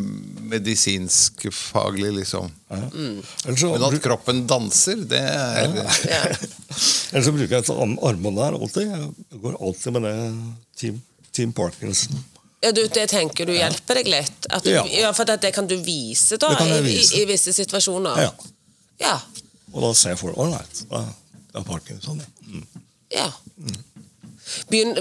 [0.51, 2.49] medisinsk-faglig, liksom.
[2.75, 5.69] Ellers så, Men at kroppen danser, det er
[6.09, 6.23] Ja.
[7.13, 8.89] ellers så bruker jeg et arm- armbånd der alltid.
[8.91, 10.17] Jeg går alltid med det
[10.81, 10.99] Team,
[11.33, 12.19] team Parkinson.
[12.63, 14.47] Ja, du, Det tenker du hjelper deg litt?
[14.51, 14.83] At du, ja.
[14.91, 15.13] Ja.
[15.15, 17.15] For at det kan du vise da, i, vise.
[17.15, 18.19] I, i visse situasjoner?
[18.19, 18.33] Ja.
[18.99, 19.15] Ja.
[19.73, 20.83] Og da ser jeg for All right,
[21.59, 22.23] er Parkinson.
[23.13, 23.29] Ja.
[23.59, 23.73] Mm.
[23.73, 23.79] ja.
[24.69, 24.95] Begynn,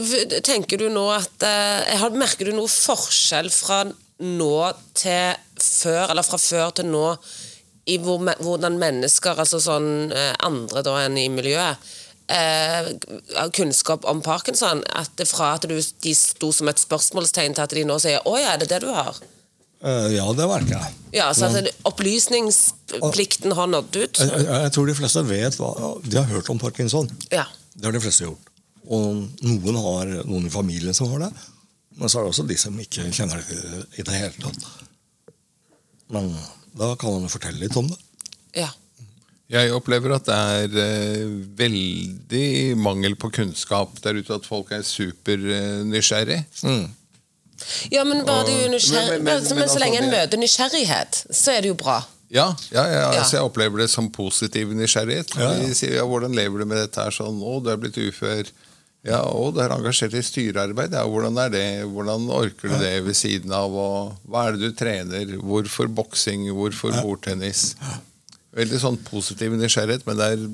[0.44, 3.84] tenker du nå at eh, Merker du noe forskjell fra
[4.18, 4.56] nå
[4.98, 7.06] til før, eller fra før til nå,
[7.88, 11.88] i hvor, hvordan mennesker, altså sånn eh, andre da enn i miljøet,
[12.34, 12.92] eh,
[13.56, 14.84] kunnskap om parkinson?
[15.00, 18.38] At fra at du, de sto som et spørsmålstegn til at de nå sier 'Å
[18.42, 19.24] ja, er det det du har'?
[19.84, 20.96] Eh, ja, det merker jeg.
[21.20, 24.20] Ja, så Men, Opplysningsplikten har nådd ut?
[24.20, 25.72] Jeg, jeg, tror de fleste vet hva
[26.04, 27.10] De har hørt om parkinson.
[27.30, 27.46] Ja.
[27.78, 28.52] Det har de fleste gjort.
[28.88, 31.32] Og noen har noen i familien som har det.
[31.98, 34.68] Men så er det også de som ikke kjenner det i det hele tatt.
[36.14, 36.30] Men
[36.78, 38.02] da kan man jo fortelle litt om det.
[38.64, 38.74] ja.
[39.48, 42.48] Jeg opplever at det er eh, veldig
[42.84, 44.36] mangel på kunnskap der ute.
[44.36, 46.42] At folk er supernysgjerrig.
[47.92, 50.12] Ja, men bare det er nysgjerrig, men- men- men, men men så altså, lenge en
[50.12, 52.04] møter nysgjerrighet, så er det jo bra.
[52.30, 53.20] Ja, ja, ja, Ja.
[53.22, 55.36] altså jeg opplever det som positiv nysgjerrighet.
[55.38, 55.66] Ja, ja.
[55.66, 58.52] De sier ja, 'hvordan lever du med dette her sånn', 'å, du er blitt ufør'.
[59.06, 60.92] Ja, og du er engasjert i styrearbeid.
[60.92, 61.86] Ja, hvordan er det?
[61.88, 63.72] Hvordan orker du det ved siden av?
[63.72, 65.38] Og hva er det du trener?
[65.40, 66.50] Hvorfor boksing?
[66.52, 67.76] Hvorfor bordtennis?
[68.54, 70.50] Veldig sånn positiv nysgjerrighet, men det er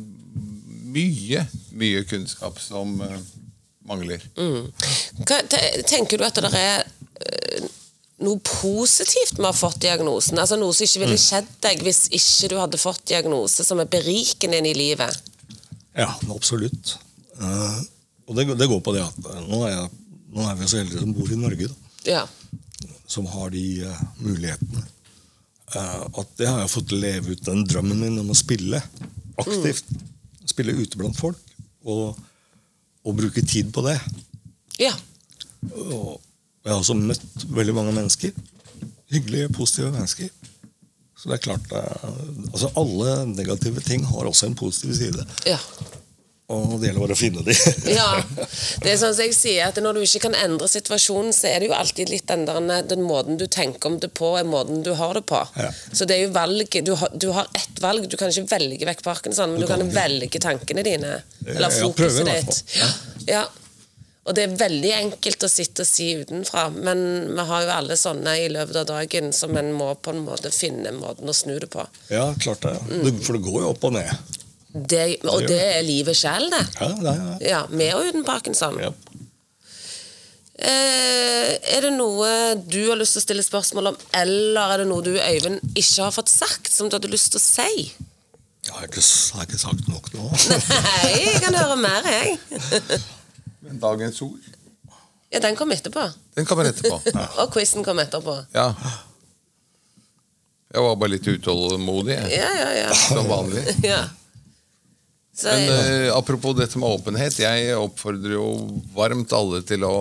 [0.94, 3.02] mye, mye kunnskap som
[3.90, 4.22] mangler.
[4.38, 5.40] Hva,
[5.90, 7.66] tenker du at det er eh,
[8.24, 10.40] noe positivt med å ha fått diagnosen?
[10.40, 13.90] Altså Noe som ikke ville skjedd deg hvis ikke du hadde fått diagnose, som er
[13.92, 15.20] berikende inn i livet?
[15.98, 16.96] Ja, absolutt.
[17.40, 17.78] Eh,
[18.30, 19.92] og det, det går på det at eh, nå er, jeg,
[20.38, 21.70] nå er vi så heldige som bor i Norge,
[22.08, 22.24] Ja.
[23.08, 23.66] som har de
[24.24, 24.88] mulighetene.
[25.74, 28.78] At det har jeg fått leve ut den drømmen min om å spille
[29.42, 29.88] aktivt.
[30.46, 31.40] Spille ute blant folk.
[31.90, 32.14] Og,
[33.04, 33.98] og bruke tid på det.
[34.80, 34.94] ja.
[35.74, 36.20] Og
[36.64, 38.32] jeg har også møtt veldig mange mennesker.
[39.12, 40.28] Hyggelige, positive mennesker.
[41.20, 42.10] Så det er klart eh,
[42.52, 45.26] altså Alle negative ting har også en positiv side.
[45.48, 45.58] ja.
[46.52, 47.56] Og det gjelder bare å finne dem.
[47.98, 48.08] Ja,
[48.84, 51.64] det er sånn som jeg sier at Når du ikke kan endre situasjonen, så er
[51.64, 54.84] det jo alltid litt den, der, den måten du tenker om det på, er måten
[54.84, 55.40] du har det på.
[55.56, 55.72] Ja.
[55.96, 56.84] Så det er jo valget.
[56.86, 58.10] Du har, du har ett valg.
[58.12, 61.18] Du kan ikke velge vekk parkinson, men du, Du kan kan velge tankene dine.
[61.48, 62.64] Eller Ja, fokuset ditt.
[62.76, 62.94] Ja.
[63.38, 63.44] ja.
[64.24, 67.02] Og det er veldig enkelt å sitte og si utenfra, men
[67.36, 70.52] vi har jo alle sånne i løpet av dagen som en må på en måte
[70.56, 71.84] finne måten å snu det på.
[72.12, 72.78] Ja, klart det.
[72.88, 73.18] det.
[73.26, 74.40] For det går jo opp og ned.
[74.74, 76.64] Det, og det er livet sjøl, det.
[76.80, 77.36] Ja, det er det.
[77.46, 78.80] Ja, Med og uten parkinson.
[78.82, 78.90] Ja.
[80.54, 82.30] Eh, er det noe
[82.70, 86.06] du har lyst til å stille spørsmål om, eller er det noe du, Øyvind, ikke
[86.08, 87.86] har fått sagt, som du hadde lyst til å si?
[88.64, 90.28] Jeg har ikke, jeg har ikke sagt nok nå.
[90.72, 92.38] Nei, jeg kan høre mer, jeg.
[93.66, 94.52] Men dagens ord,
[95.34, 96.04] Ja, Den kom etterpå.
[96.38, 97.00] den kommer etterpå.
[97.42, 98.36] Og quizen kom etterpå.
[98.54, 98.68] Ja.
[100.74, 102.38] Jeg var bare litt utålmodig, jeg.
[102.38, 102.92] Ja, ja, ja.
[102.98, 103.66] Som vanlig.
[103.86, 104.04] ja.
[105.34, 107.40] Så, Men uh, apropos dette med åpenhet.
[107.42, 108.48] Jeg oppfordrer jo
[108.94, 109.98] varmt alle til å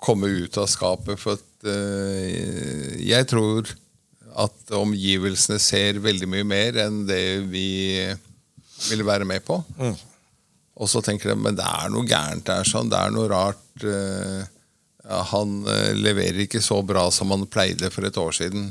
[0.00, 1.20] komme ut av skapet.
[1.20, 3.68] For at uh, jeg tror
[4.34, 7.68] at omgivelsene ser veldig mye mer enn det vi
[8.88, 9.60] vil være med på.
[10.74, 13.84] Og så tenker de men det er noe gærent der, sånn, det er noe rart.
[13.84, 14.42] Uh,
[15.30, 15.60] han
[16.00, 18.70] leverer ikke så bra som han pleide for et år siden.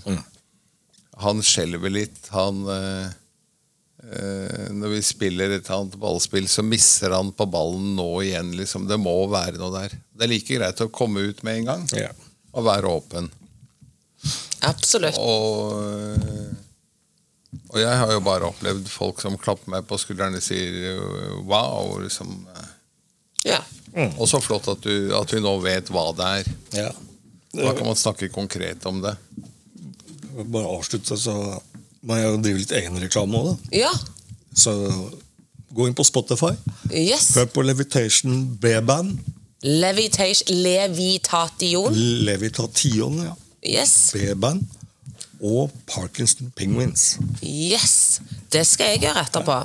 [1.22, 2.18] Han skjelver litt.
[2.34, 2.66] Han
[4.04, 8.50] Når vi spiller et annet ballspill, så misser han på ballen nå igjen.
[8.58, 8.84] Liksom.
[8.90, 9.96] Det må være noe der.
[10.14, 12.10] Det er like greit å komme ut med en gang Ja.
[12.54, 13.30] og være åpen.
[14.62, 15.18] absolutt.
[15.18, 16.52] Og, eh,
[17.70, 21.40] og jeg har jo bare opplevd folk som klapper meg på skuldrene og sier eh,
[21.48, 21.98] wow.
[22.04, 22.36] Liksom.
[23.48, 23.60] Ja.
[23.96, 24.14] Mm.
[24.20, 26.54] Og så flott at du, at vi nå vet hva det er.
[26.76, 26.92] Ja.
[27.54, 29.16] Da kan man snakke konkret om det.
[30.50, 31.36] Bare avslutte, så
[32.04, 33.78] må jeg jo drive litt egenreklame òg, da.
[33.86, 33.92] ja.
[34.54, 34.74] Så
[35.74, 36.52] gå inn på Spotify.
[36.94, 37.32] Yes.
[37.38, 39.16] Hør på Levitation B-band.
[39.64, 40.58] Levitation.
[40.62, 41.94] Levitation.
[42.28, 43.34] Levitation, ja.
[43.66, 44.12] Yes.
[44.14, 44.62] B-band.
[45.44, 47.18] Og Parkinson Penguins.
[47.44, 48.22] Yes.
[48.54, 49.56] Det skal jeg gjøre etterpå.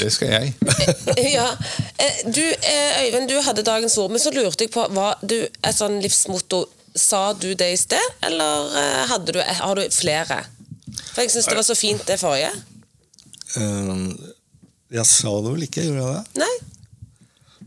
[0.00, 0.54] Det skal jeg.
[1.36, 1.44] ja.
[2.00, 5.36] Eh, Du, eh, Øyvind, du hadde dagens ord, men så lurte jeg på hva du
[5.44, 6.64] et sånn livsmotto
[6.96, 10.40] Sa du det i sted, eller eh, hadde du, har du flere?
[11.14, 12.50] For jeg syns det var så fint, det forrige.
[13.54, 14.10] Uh,
[14.94, 16.42] jeg sa det vel ikke, gjorde jeg det?
[16.42, 16.54] Nei?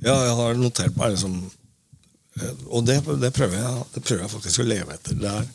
[0.03, 4.33] Ja, jeg har notert meg liksom eh, Og det, det, prøver jeg, det prøver jeg
[4.35, 5.17] faktisk å leve etter.
[5.17, 5.47] Det er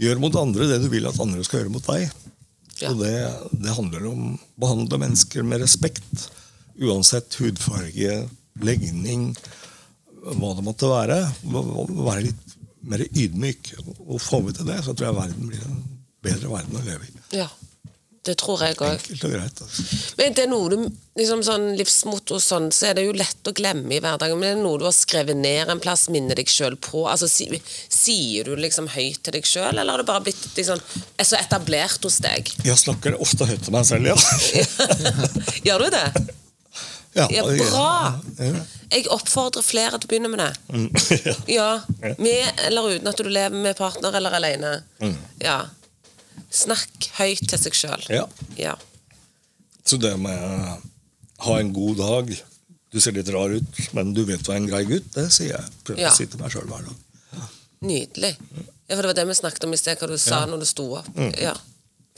[0.00, 2.06] Gjør mot andre det du vil at andre skal gjøre mot deg.
[2.80, 2.90] Ja.
[2.90, 3.12] Og det,
[3.62, 6.24] det handler om å behandle mennesker med respekt.
[6.80, 8.22] Uansett hudfarge,
[8.64, 9.28] legning,
[10.24, 11.20] hva det måtte være.
[11.44, 12.56] Være litt
[12.88, 13.74] mer ydmyk.
[14.08, 15.84] Og får vi til det, så tror jeg verden blir en
[16.22, 17.20] bedre verden å leve i.
[17.38, 17.48] Ja.
[18.22, 18.92] Det tror jeg òg.
[19.00, 19.60] Enkelt og greit.
[19.64, 19.84] Altså.
[20.20, 20.76] Men det er noe du
[21.18, 24.38] liksom sånn livsmotto sånn, så er det jo lett å glemme i hverdagen.
[24.38, 27.02] Men det er noe du har skrevet ned en plass, minner deg sjøl på.
[27.10, 27.48] Altså, si,
[27.90, 30.78] Sier du liksom høyt til deg sjøl, eller har det bare blitt liksom,
[31.18, 32.52] så etablert hos deg?
[32.62, 34.14] Jeg snakker ofte høyt til meg selv, ja.
[35.66, 36.06] Gjør du det?
[37.18, 37.90] ja, Ja, bra!
[38.38, 38.64] Ja.
[38.92, 40.52] Jeg oppfordrer flere til å begynne med det.
[40.70, 40.88] Mm,
[41.58, 41.68] ja.
[41.98, 44.76] Ja, Med eller uten at du lever med partner eller alene.
[45.42, 45.64] Ja.
[46.52, 48.02] Snakk høyt til seg sjøl.
[48.12, 48.26] Ja.
[48.60, 48.74] Ja.
[49.88, 50.82] Så det med
[51.42, 52.28] ha en god dag
[52.92, 55.06] Du ser litt rar ut, men du vet du er en grei gutt.
[55.14, 55.64] Det sier jeg.
[55.86, 56.10] Prøver Ja.
[56.12, 57.48] å si til meg sjøl hver dag.
[57.80, 58.36] Nydelig.
[58.86, 60.66] Ja, for Det var det vi snakket om i sted, hva du sa når du
[60.68, 61.08] sto opp.
[61.16, 61.32] Mm.
[61.40, 61.54] Ja.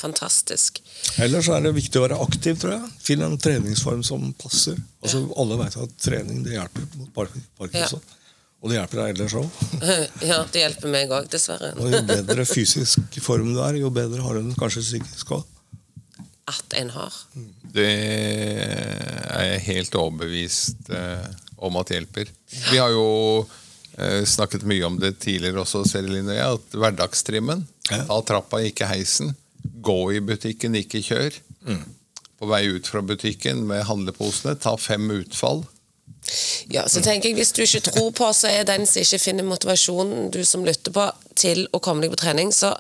[0.03, 0.81] Fantastisk.
[1.23, 2.90] Ellers er det viktig å være aktiv, tror jeg.
[3.07, 4.75] Finn en treningsform som passer.
[5.01, 8.03] Altså, Alle vet at trening det hjelper mot par- parkinson.
[8.64, 9.64] Og det hjelper deg ellers òg.
[10.24, 11.74] Ja, det hjelper meg òg, dessverre.
[11.77, 15.44] Og jo bedre fysisk form du er, jo bedre har du den kanskje psykisk òg.
[16.48, 17.12] At en har.
[17.74, 21.29] Det er jeg helt overbevist eh,
[21.64, 22.29] om at hjelper.
[22.70, 23.07] Vi har jo
[23.96, 28.00] eh, snakket mye om det tidligere også, Serilin og jeg, at hverdagstrimmen Ja.
[28.09, 29.35] Ta trappa, ikke heisen.
[29.85, 31.37] Gå i butikken, ikke kjør.
[32.40, 35.66] På vei ut fra butikken med handleposene, ta fem utfall.
[36.72, 39.46] Ja, så tenker jeg Hvis du ikke tror på, så er den som ikke finner
[39.46, 41.04] motivasjonen, du som lytter på,
[41.37, 42.52] til å komme deg på trening.
[42.54, 42.72] Så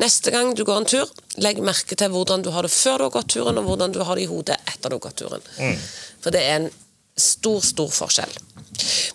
[0.00, 3.08] neste gang du går en tur, legg merke til hvordan du har det før du
[3.08, 5.48] har gått turen, og hvordan du har det i hodet etter du har gått turen.
[6.24, 6.70] For det er en
[7.18, 8.34] stor, stor forskjell.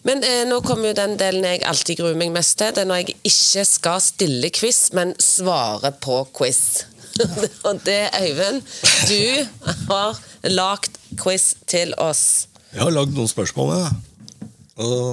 [0.08, 2.74] Men eh, nå kommer jo den delen jeg alltid gruer meg mest til.
[2.76, 6.64] Det er når jeg ikke skal stille quiz, men svare på quiz.
[7.68, 8.64] og det, Øyvind,
[9.08, 9.48] du
[9.92, 10.20] har
[10.50, 12.48] lagd quiz til oss.
[12.74, 13.92] Jeg har lagd noen spørsmål, ja.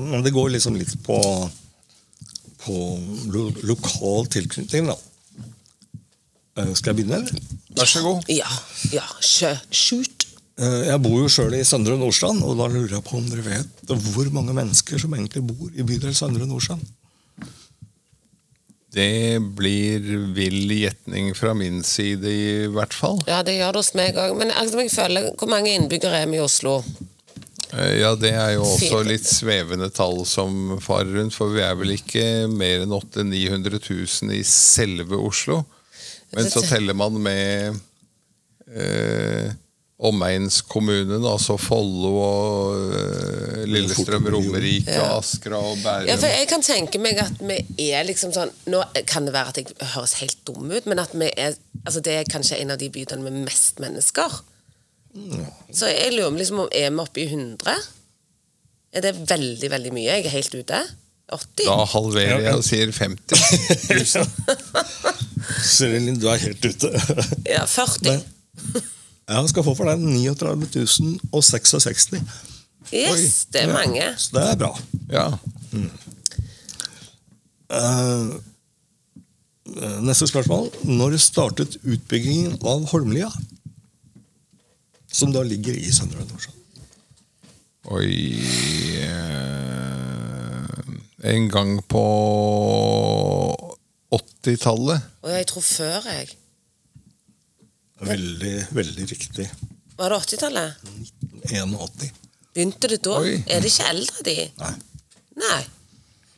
[0.07, 1.18] Men det går liksom litt på,
[2.64, 2.77] på
[3.35, 4.96] lo lokal tilknytning, da.
[6.59, 7.59] Eh, Skal jeg begynne, eller?
[7.77, 8.31] Vær så god.
[8.33, 8.49] Ja,
[8.94, 9.53] ja, sjø.
[10.61, 13.44] Eh, Jeg bor jo sjøl i Søndre Nordstrand, og da lurer jeg på om dere
[13.46, 16.83] vet hvor mange mennesker som egentlig bor i bydel Søndre Nordstrand?
[18.90, 20.03] Det blir
[20.35, 23.20] vill gjetning fra min side, i hvert fall.
[23.31, 24.35] Ja, det gjør det hos meg òg.
[24.40, 26.81] Men altså, jeg føler, hvor mange innbyggere er vi i Oslo?
[27.72, 31.76] Eh, Ja, det er jo også litt svevende tall som farer rundt, for vi er
[31.78, 35.62] vel ikke mer enn 800 900 000 i selve Oslo.
[36.35, 37.78] Men så teller man med
[38.70, 39.50] eh,
[40.00, 45.16] omegnskommunen, altså Follo og eh, Lillestrøm, Romerike, Ja.
[45.18, 46.09] Askra og Bærum.
[46.09, 48.80] Ja, for jeg kan tenke meg at vi er liksom sånn Nå
[49.11, 52.12] kan det være at jeg høres helt dum ut, men at vi er Altså, det
[52.12, 54.35] er kanskje en av de bydelene med mest mennesker.
[55.75, 57.77] Så jeg lurer liksom om er vi oppe i 100?
[58.92, 60.09] Er det veldig, veldig mye?
[60.11, 60.81] Jeg er helt ute?
[61.31, 61.62] 80?
[61.62, 63.38] Da halverer jeg og sier 50
[63.94, 64.27] 000.
[65.62, 66.90] Serilin, du er helt ute.
[67.46, 68.18] Ja, 40?
[69.31, 70.66] Jeg skal få for deg 39
[71.31, 72.09] 066.
[72.90, 74.07] Yes, det er Ja, mange.
[74.18, 74.73] Så det er bra.
[75.12, 75.27] Ja.
[75.70, 75.90] Mm.
[77.70, 78.40] Uh,
[80.03, 80.73] neste spørsmål.
[80.83, 83.31] Når startet utbyggingen av Holmlia?
[85.12, 86.53] Som da ligger i Søndre Nordsjø.
[87.90, 88.11] Oi
[89.01, 89.81] eh,
[91.33, 92.05] En gang på
[94.14, 95.09] 80-tallet.
[95.25, 96.29] Og jeg tror før, jeg.
[98.01, 99.51] Veldig, veldig riktig.
[99.99, 100.87] Var det 80-tallet?
[101.51, 102.14] 1981.
[102.55, 103.18] Begynte det da?
[103.20, 103.35] Oi.
[103.46, 104.37] Er det ikke eldre, de?
[104.62, 104.73] Nei.
[105.40, 105.61] Nei.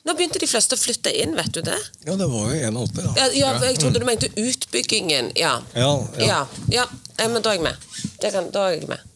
[0.03, 1.79] Nå begynte de fleste å flytte inn, vet du det?
[2.07, 3.13] Ja, det var jo 81, da.
[3.21, 5.31] Ja, ja jeg trodde du mente utbyggingen.
[5.39, 5.55] Ja.
[5.79, 6.43] Ja, ja.
[6.73, 6.87] Ja,
[7.19, 7.29] ja.
[7.29, 7.89] men da er jeg med.
[8.25, 9.09] Kan, da er jeg med.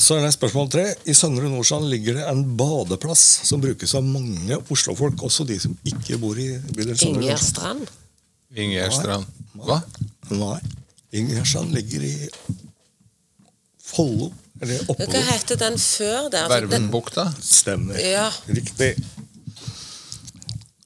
[0.00, 0.86] Så er det spørsmål tre.
[1.04, 5.76] I Søndre Nordstrand ligger det en badeplass som brukes av mange oslofolk, også de som
[5.86, 7.84] ikke bor i bydelen Søndre Nordstrand.
[8.92, 9.28] Strand.
[9.60, 9.78] Hva?
[10.32, 10.58] Nei.
[11.12, 12.14] Ingjerdstrand ligger i
[13.84, 14.30] Follo.
[14.62, 16.44] Hva heter den før der?
[16.46, 17.26] Altså, Vervenbukta.
[17.42, 17.98] Stemmer.
[17.98, 18.28] Ja.
[18.46, 18.94] Riktig.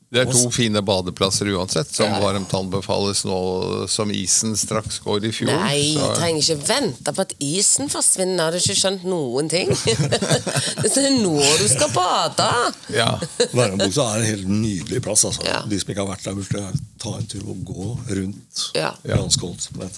[0.07, 2.21] Det er to fine badeplasser uansett, som Ja.
[2.23, 5.59] varmt anbefales nå som isen straks går i fjorden.
[5.61, 8.45] Nei, så- trenger ikke vente på at isen forsvinner.
[8.45, 9.69] Har du ikke skjønt noen ting?
[10.83, 12.73] det er nå du skal bade!
[12.95, 13.19] ja.
[13.53, 15.25] Værambukta er en helt nydelig plass.
[15.25, 15.45] Altså.
[15.45, 15.61] Ja.
[15.67, 18.71] De som ikke har vært der, burde ta en tur og gå rundt.
[18.75, 18.95] Ja.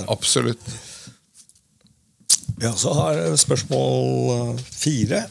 [0.09, 0.59] Absolutt.
[2.61, 5.23] Ja, så har spørsmål eh, fire.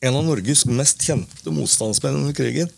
[0.00, 2.70] En av Norges mest kjente motstandsmenn under krigen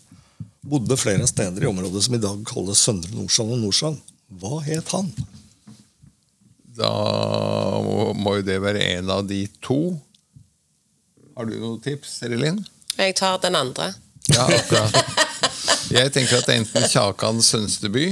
[0.65, 4.01] bodde flere steder i området som i dag kalles Søndre Nordstrand og Nordstrand.
[4.41, 5.11] Hva het han?
[6.75, 6.91] Da
[7.85, 9.95] må, må jo det være en av de to.
[11.37, 12.59] Har du noen tips, Erilin?
[12.97, 13.93] Jeg tar den andre.
[14.33, 15.15] Ja, akkurat.
[15.93, 18.09] Jeg tenker at det er enten Kjakan Sønsteby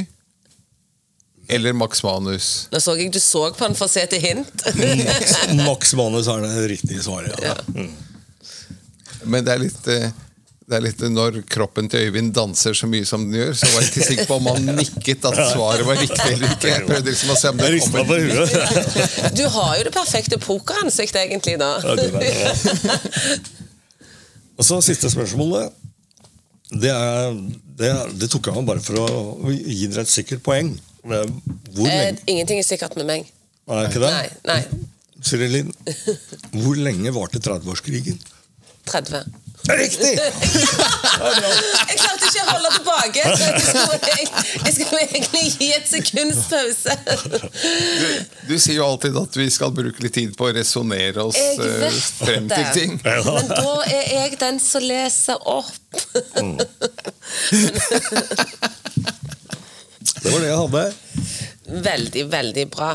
[1.48, 2.68] eller Max Manus.
[2.72, 4.68] Nå så jeg du så på han for å se etter hint.
[4.80, 5.38] Max,
[5.68, 7.36] Max Manus er det riktige svaret.
[7.44, 7.58] Ja.
[7.76, 7.92] Mm.
[9.24, 10.12] Men det er litt eh,
[10.64, 13.84] det er litt Når kroppen til Øyvind danser så mye som den gjør, så var
[13.84, 16.70] jeg ikke sikker på om han nikket at svaret var riktig eller ikke.
[16.72, 18.56] Jeg prøvde liksom å se om det kom huet.
[19.40, 21.74] Du har jo det perfekte pokeransikt, egentlig, da.
[21.84, 22.32] Ja, det.
[24.56, 25.76] Og så siste spørsmålet.
[26.72, 27.36] Det, er,
[27.78, 27.92] det,
[28.22, 30.72] det tok jeg meg bare for å gi dere et sikkert poeng.
[31.04, 33.32] Hvor Eh, ingenting er sikkert med meg.
[33.68, 34.12] Nei, ikke det?
[34.12, 34.28] Nei.
[34.50, 34.62] nei.
[35.24, 35.70] Cyrilin,
[36.64, 38.20] hvor lenge varte 30-årskrigen?
[38.88, 39.24] 30.
[39.64, 40.10] Riktig!
[40.20, 43.22] Jeg klarte ikke å holde tilbake.
[43.24, 44.26] Jeg skulle, jeg,
[44.66, 46.96] jeg skulle egentlig gi et sekunds pause.
[47.24, 47.38] Du,
[48.50, 51.64] du sier jo alltid at vi skal bruke litt tid på å resonnere oss eh,
[51.86, 53.00] vet frem til ting.
[53.06, 55.72] Men da er jeg den som leser opp.
[60.24, 60.84] Det var det jeg hadde.
[61.84, 62.90] Veldig, veldig bra.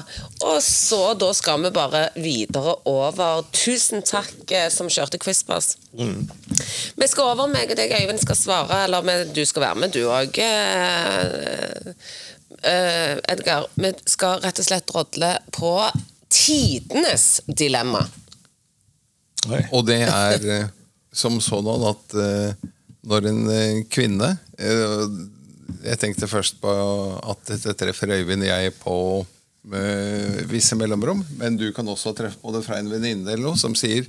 [0.48, 3.44] Og så da skal vi bare videre over.
[3.52, 5.76] Tusen takk eh, som kjørte Quiz-pass.
[5.92, 8.84] Vi skal over, meg og deg, Øyvind, skal svare.
[8.86, 10.40] Eller du skal være med, du òg.
[13.28, 13.68] Edgar.
[13.76, 15.74] Vi skal rett og slett rodle på
[16.32, 18.02] tidenes dilemma.
[19.48, 19.62] Oi.
[19.72, 20.70] Og det er eh,
[21.12, 22.68] som sådan at uh,
[23.08, 25.04] når en eh, kvinne eh,
[25.84, 26.70] Jeg tenkte først på
[27.18, 28.94] at dette treffer Øyvind og jeg på
[29.76, 33.60] eh, visse mellomrom, men du kan også treffe på det fra en venninne eller noe
[33.60, 34.08] som sier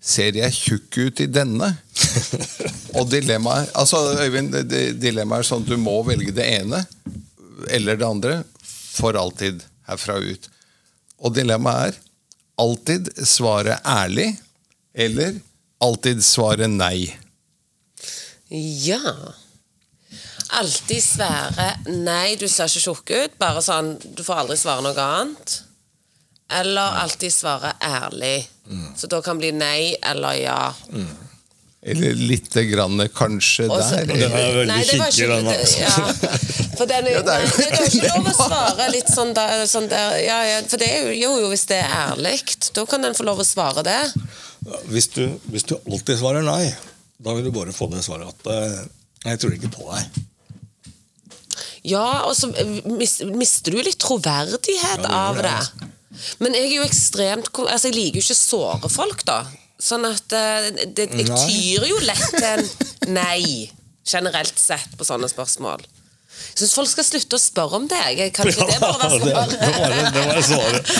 [0.00, 1.66] Ser jeg tjukk ut i denne?
[2.96, 4.54] og dilemmaet altså, Øyvind,
[4.96, 6.80] dilemmaet er sånn at du må velge det ene
[7.68, 10.48] eller det andre for alltid herfra og ut.
[11.20, 12.00] Og dilemmaet er
[12.64, 14.30] alltid svare ærlig
[14.96, 15.36] eller
[15.84, 17.10] alltid svare nei.
[18.50, 19.00] Ja.
[20.58, 21.66] Alltid svære
[22.02, 23.38] Nei, du ser ikke tjukk ut.
[23.38, 25.60] Bare sånn Du får aldri svare noe annet.
[26.50, 28.48] Eller alltid svare ærlig.
[28.98, 30.56] Så da kan det bli nei eller ja.
[31.82, 34.08] Eller lite grann kanskje Også, der.
[34.10, 35.46] Den er veldig Nei, det var veldig ikke- den.
[35.80, 38.88] Ja, for den er, Ja, det er nei, jo- det er ikke lov å svare
[38.92, 41.78] litt sånn der, sånn der ja, ja, For det er jo, jo, jo, hvis det
[41.80, 42.34] er ærlig,
[42.76, 44.00] da kan den få lov å svare det.
[44.90, 46.74] Hvis du, hvis du alltid svarer nei,
[47.20, 48.84] da vil du bare få det svaret at eh,
[49.30, 50.20] Jeg tror ikke på deg.
[51.86, 52.50] Ja, og så
[53.32, 55.88] mister du litt troverdighet det av det, det.
[56.42, 59.40] Men jeg er jo ekstremt Altså, jeg liker jo ikke å såre folk, da.
[59.80, 63.70] Sånn at eh, det, jeg tyr jo lett til en nei,
[64.04, 65.86] generelt sett, på sånne spørsmål.
[66.40, 68.00] Jeg syns folk skal slutte å spørre om det.
[68.16, 69.54] Jeg, kan ikke det bare være svaret?
[69.54, 70.92] det, var, det, det var svaret.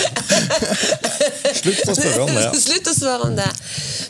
[1.61, 2.43] Slutt å spørre om det.
[2.43, 2.51] Ja.
[2.65, 3.47] Slutt å spørre om det.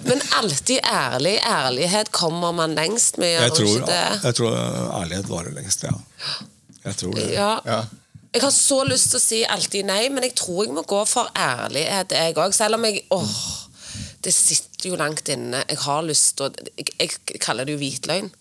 [0.07, 1.35] Men alltid ærlig.
[1.47, 3.35] Ærlighet kommer man lengst med.
[3.37, 4.07] Jeg tror, ikke det?
[4.25, 4.57] jeg tror
[5.01, 5.95] ærlighet varer lengst, ja.
[6.85, 7.27] Jeg tror det.
[7.33, 7.51] Ja.
[7.65, 7.81] Ja.
[8.31, 11.01] Jeg har så lyst til å si alltid nei, men jeg tror jeg må gå
[11.09, 12.53] for ærlighet, jeg òg.
[12.55, 13.33] Selv om jeg Åh,
[14.23, 15.65] det sitter jo langt inne.
[15.67, 18.31] Jeg har lyst til å jeg, jeg kaller det jo hvit løgn.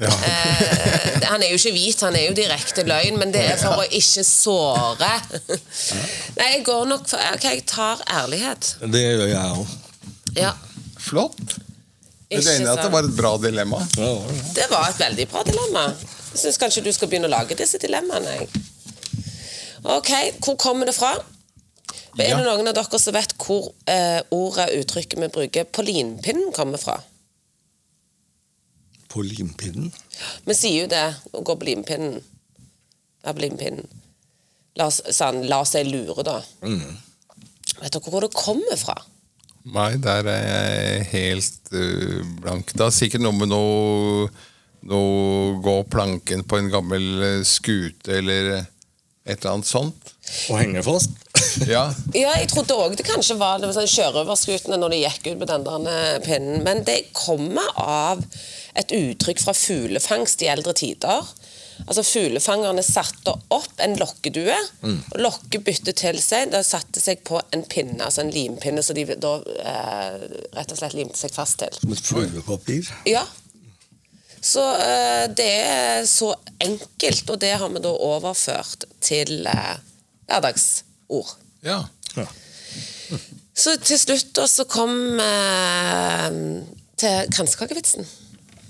[0.00, 3.82] Eh, han er jo ikke hvit, han er jo direkte løgn, men det er for
[3.82, 5.10] å ikke såre.
[6.38, 8.74] Nei, jeg går nok for Ok, jeg tar ærlighet.
[8.92, 9.74] Det gjør jeg òg.
[10.38, 10.54] Ja.
[11.00, 11.40] Flott.
[12.30, 13.80] Jeg er enig i at det var et bra dilemma.
[13.98, 14.10] Ja,
[14.54, 15.88] Det var et veldig bra dilemma.
[16.30, 18.38] Jeg syns kanskje du skal begynne å lage disse dilemmaene.
[18.38, 18.64] jeg.
[19.84, 20.10] Ok,
[20.44, 21.14] hvor kommer det fra?
[22.18, 26.52] Er det noen av dere som vet hvor eh, ordet, uttrykket vi bruker på limpinnen,
[26.54, 26.98] kommer fra?
[29.10, 29.90] på limpinnen.
[30.46, 32.20] Vi sier jo det, å gå på limpinnen.
[33.24, 33.88] Ja, på limpinnen.
[34.78, 36.38] La, oss, sånn, la seg lure, da.
[37.80, 38.96] Vet dere hvor det kommer fra?
[39.70, 42.70] Nei, der er jeg helt uh, blank.
[42.72, 44.30] Det har sikkert noe med noe,
[44.88, 50.14] noe gå planken på en gammel eh, skute eller et eller annet sånt.
[50.50, 51.16] Og henge fast.
[51.66, 55.24] Ja, Ja, jeg trodde òg det kanskje var, det var sånn sjørøverskutene når de gikk
[55.32, 56.62] ut med den der eh, pinnen.
[56.66, 58.20] Men det kommer av
[58.78, 61.26] et uttrykk fra fuglefangst i eldre tider.
[61.88, 64.56] Altså Fuglefangerne satte opp en lokkedue.
[64.84, 66.50] og Lokket byttet til seg.
[66.52, 70.26] Det satte seg på en pinne, altså en limpinne, så de da eh,
[70.58, 71.72] rett og slett limte seg fast til.
[71.80, 72.90] Som et fluepapir?
[73.08, 73.24] Ja.
[74.40, 76.30] Så eh, det er så
[76.64, 79.76] enkelt, og det har vi da overført til eh,
[80.30, 81.36] hverdagsord.
[81.66, 81.82] ja.
[82.16, 82.26] Ja.
[83.60, 86.62] Så til slutt da så kom vi
[87.00, 88.06] til kransekakevitsen.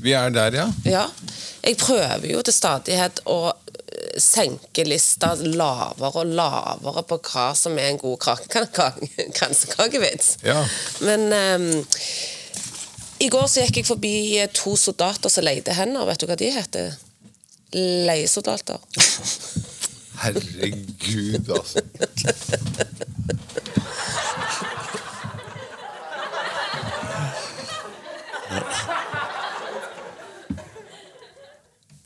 [0.02, 0.64] Vi er der, ja.
[0.88, 1.04] Ja.
[1.62, 7.76] Jeg prøver jo til stadighet å eh, senke lista lavere og lavere på hva som
[7.78, 8.92] er en god kra- kra-
[9.38, 10.38] kransekakevits.
[10.46, 10.62] Ja.
[11.04, 11.70] Men ehm,
[13.20, 16.06] i går så gikk jeg forbi eh, to soldater som leide hender.
[16.08, 16.94] Vet du hva de heter?
[17.76, 18.80] Leiesoldater.
[20.22, 21.80] Herregud, altså.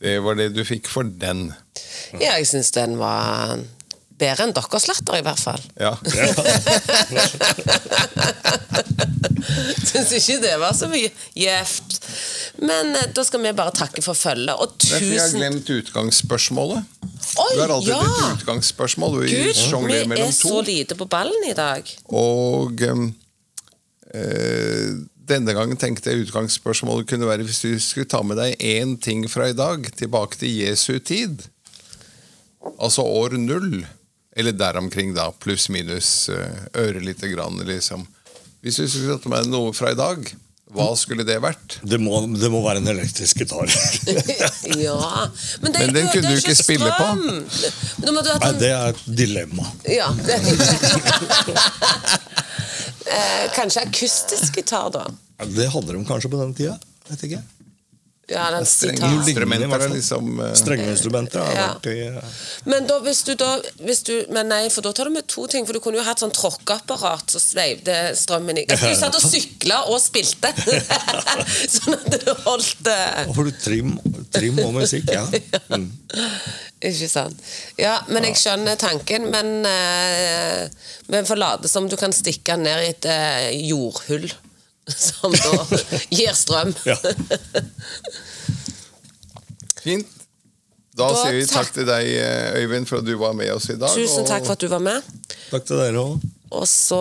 [0.05, 1.47] Det var det du fikk for den.
[2.21, 3.57] Ja, jeg syns den var
[4.21, 5.63] bedre enn deres latter, i hvert fall.
[5.81, 5.95] Ja.
[9.85, 11.99] Syns ikke det var så mye gjevt.
[12.65, 14.55] Men eh, da skal vi bare takke for følget.
[14.55, 16.81] Og Men jeg har tusen glemt utgangsspørsmålet.
[17.41, 18.03] Oi, Du har alltid ja!
[18.05, 19.17] et utgangsspørsmål.
[19.17, 20.61] Du Gud, vi sjonglerer er mellom så to.
[20.69, 21.89] lite på ballen i dag.
[22.15, 23.09] Og um,
[24.15, 24.93] eh,
[25.25, 29.25] denne gangen tenkte jeg utgangsspørsmålet kunne være hvis du skulle ta med deg én ting
[29.31, 31.47] fra i dag tilbake til Jesu tid.
[32.79, 33.83] Altså år null.
[34.37, 35.29] Eller der omkring, da.
[35.33, 38.07] Pluss minus uh, øre lite grann, liksom.
[38.65, 40.31] Hvis du skulle tatt med noe fra i dag,
[40.75, 41.77] hva skulle det vært?
[41.87, 43.71] Det må, det må være en elektrisk gitar.
[44.87, 44.97] ja.
[45.63, 47.11] Men, det, Men den kunne du ikke spille på.
[47.21, 47.69] Nei,
[48.01, 49.69] sånn det er et dilemma.
[49.87, 50.09] Ja.
[50.19, 50.41] Det.
[53.15, 55.07] eh, kanskje akustisk gitar, da.
[55.39, 56.75] Ja, Det hadde de kanskje på den tida.
[57.13, 57.45] Vet ikke.
[58.31, 61.67] Ja, den Strenge instrumenter er liksom uh, Strengeinstrumenter har Ja.
[61.75, 63.51] vært i uh, Men da, hvis du da
[63.85, 65.67] hvis du, Men nei, for da tar du med to ting.
[65.69, 69.83] For du kunne jo hatt sånn tråkkeapparat som sveivde strømmen i Du satt og sykla
[69.93, 70.53] og spilte!
[71.77, 73.25] sånn at du holdt uh...
[73.29, 73.93] Og for du trim,
[74.33, 75.27] trim og musikk, ja.
[75.75, 75.91] Mm.
[76.85, 77.45] Ikke sant.
[77.81, 80.65] Ja, men jeg skjønner tanken, men uh,
[81.13, 84.29] Men får late som du kan stikke ned i et uh, jordhull.
[85.07, 85.53] Som da
[86.13, 86.75] gir strøm.
[86.85, 86.97] Ja.
[89.85, 90.09] Fint.
[90.95, 93.51] Da, Da sier vi takk- takk til deg, eh, Øyvind, for at du var med
[93.51, 93.91] oss i dag.
[93.97, 95.03] Tusen takk for at du var med.
[95.51, 96.23] Takk til dere òg.
[96.55, 97.01] Og så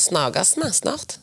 [0.00, 1.18] snakkes vi snart.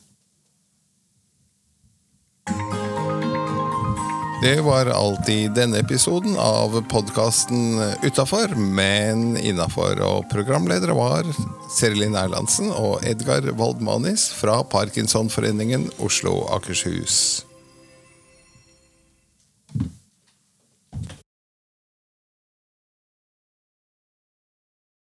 [4.42, 10.02] Det var alt i denne episoden av podkasten Utafor, men innafor.
[10.02, 11.30] Og programledere var
[11.70, 17.51] Serilin Erlandsen og Edgar Waldmanis fra Parkinsonforeningen Oslo Akershus.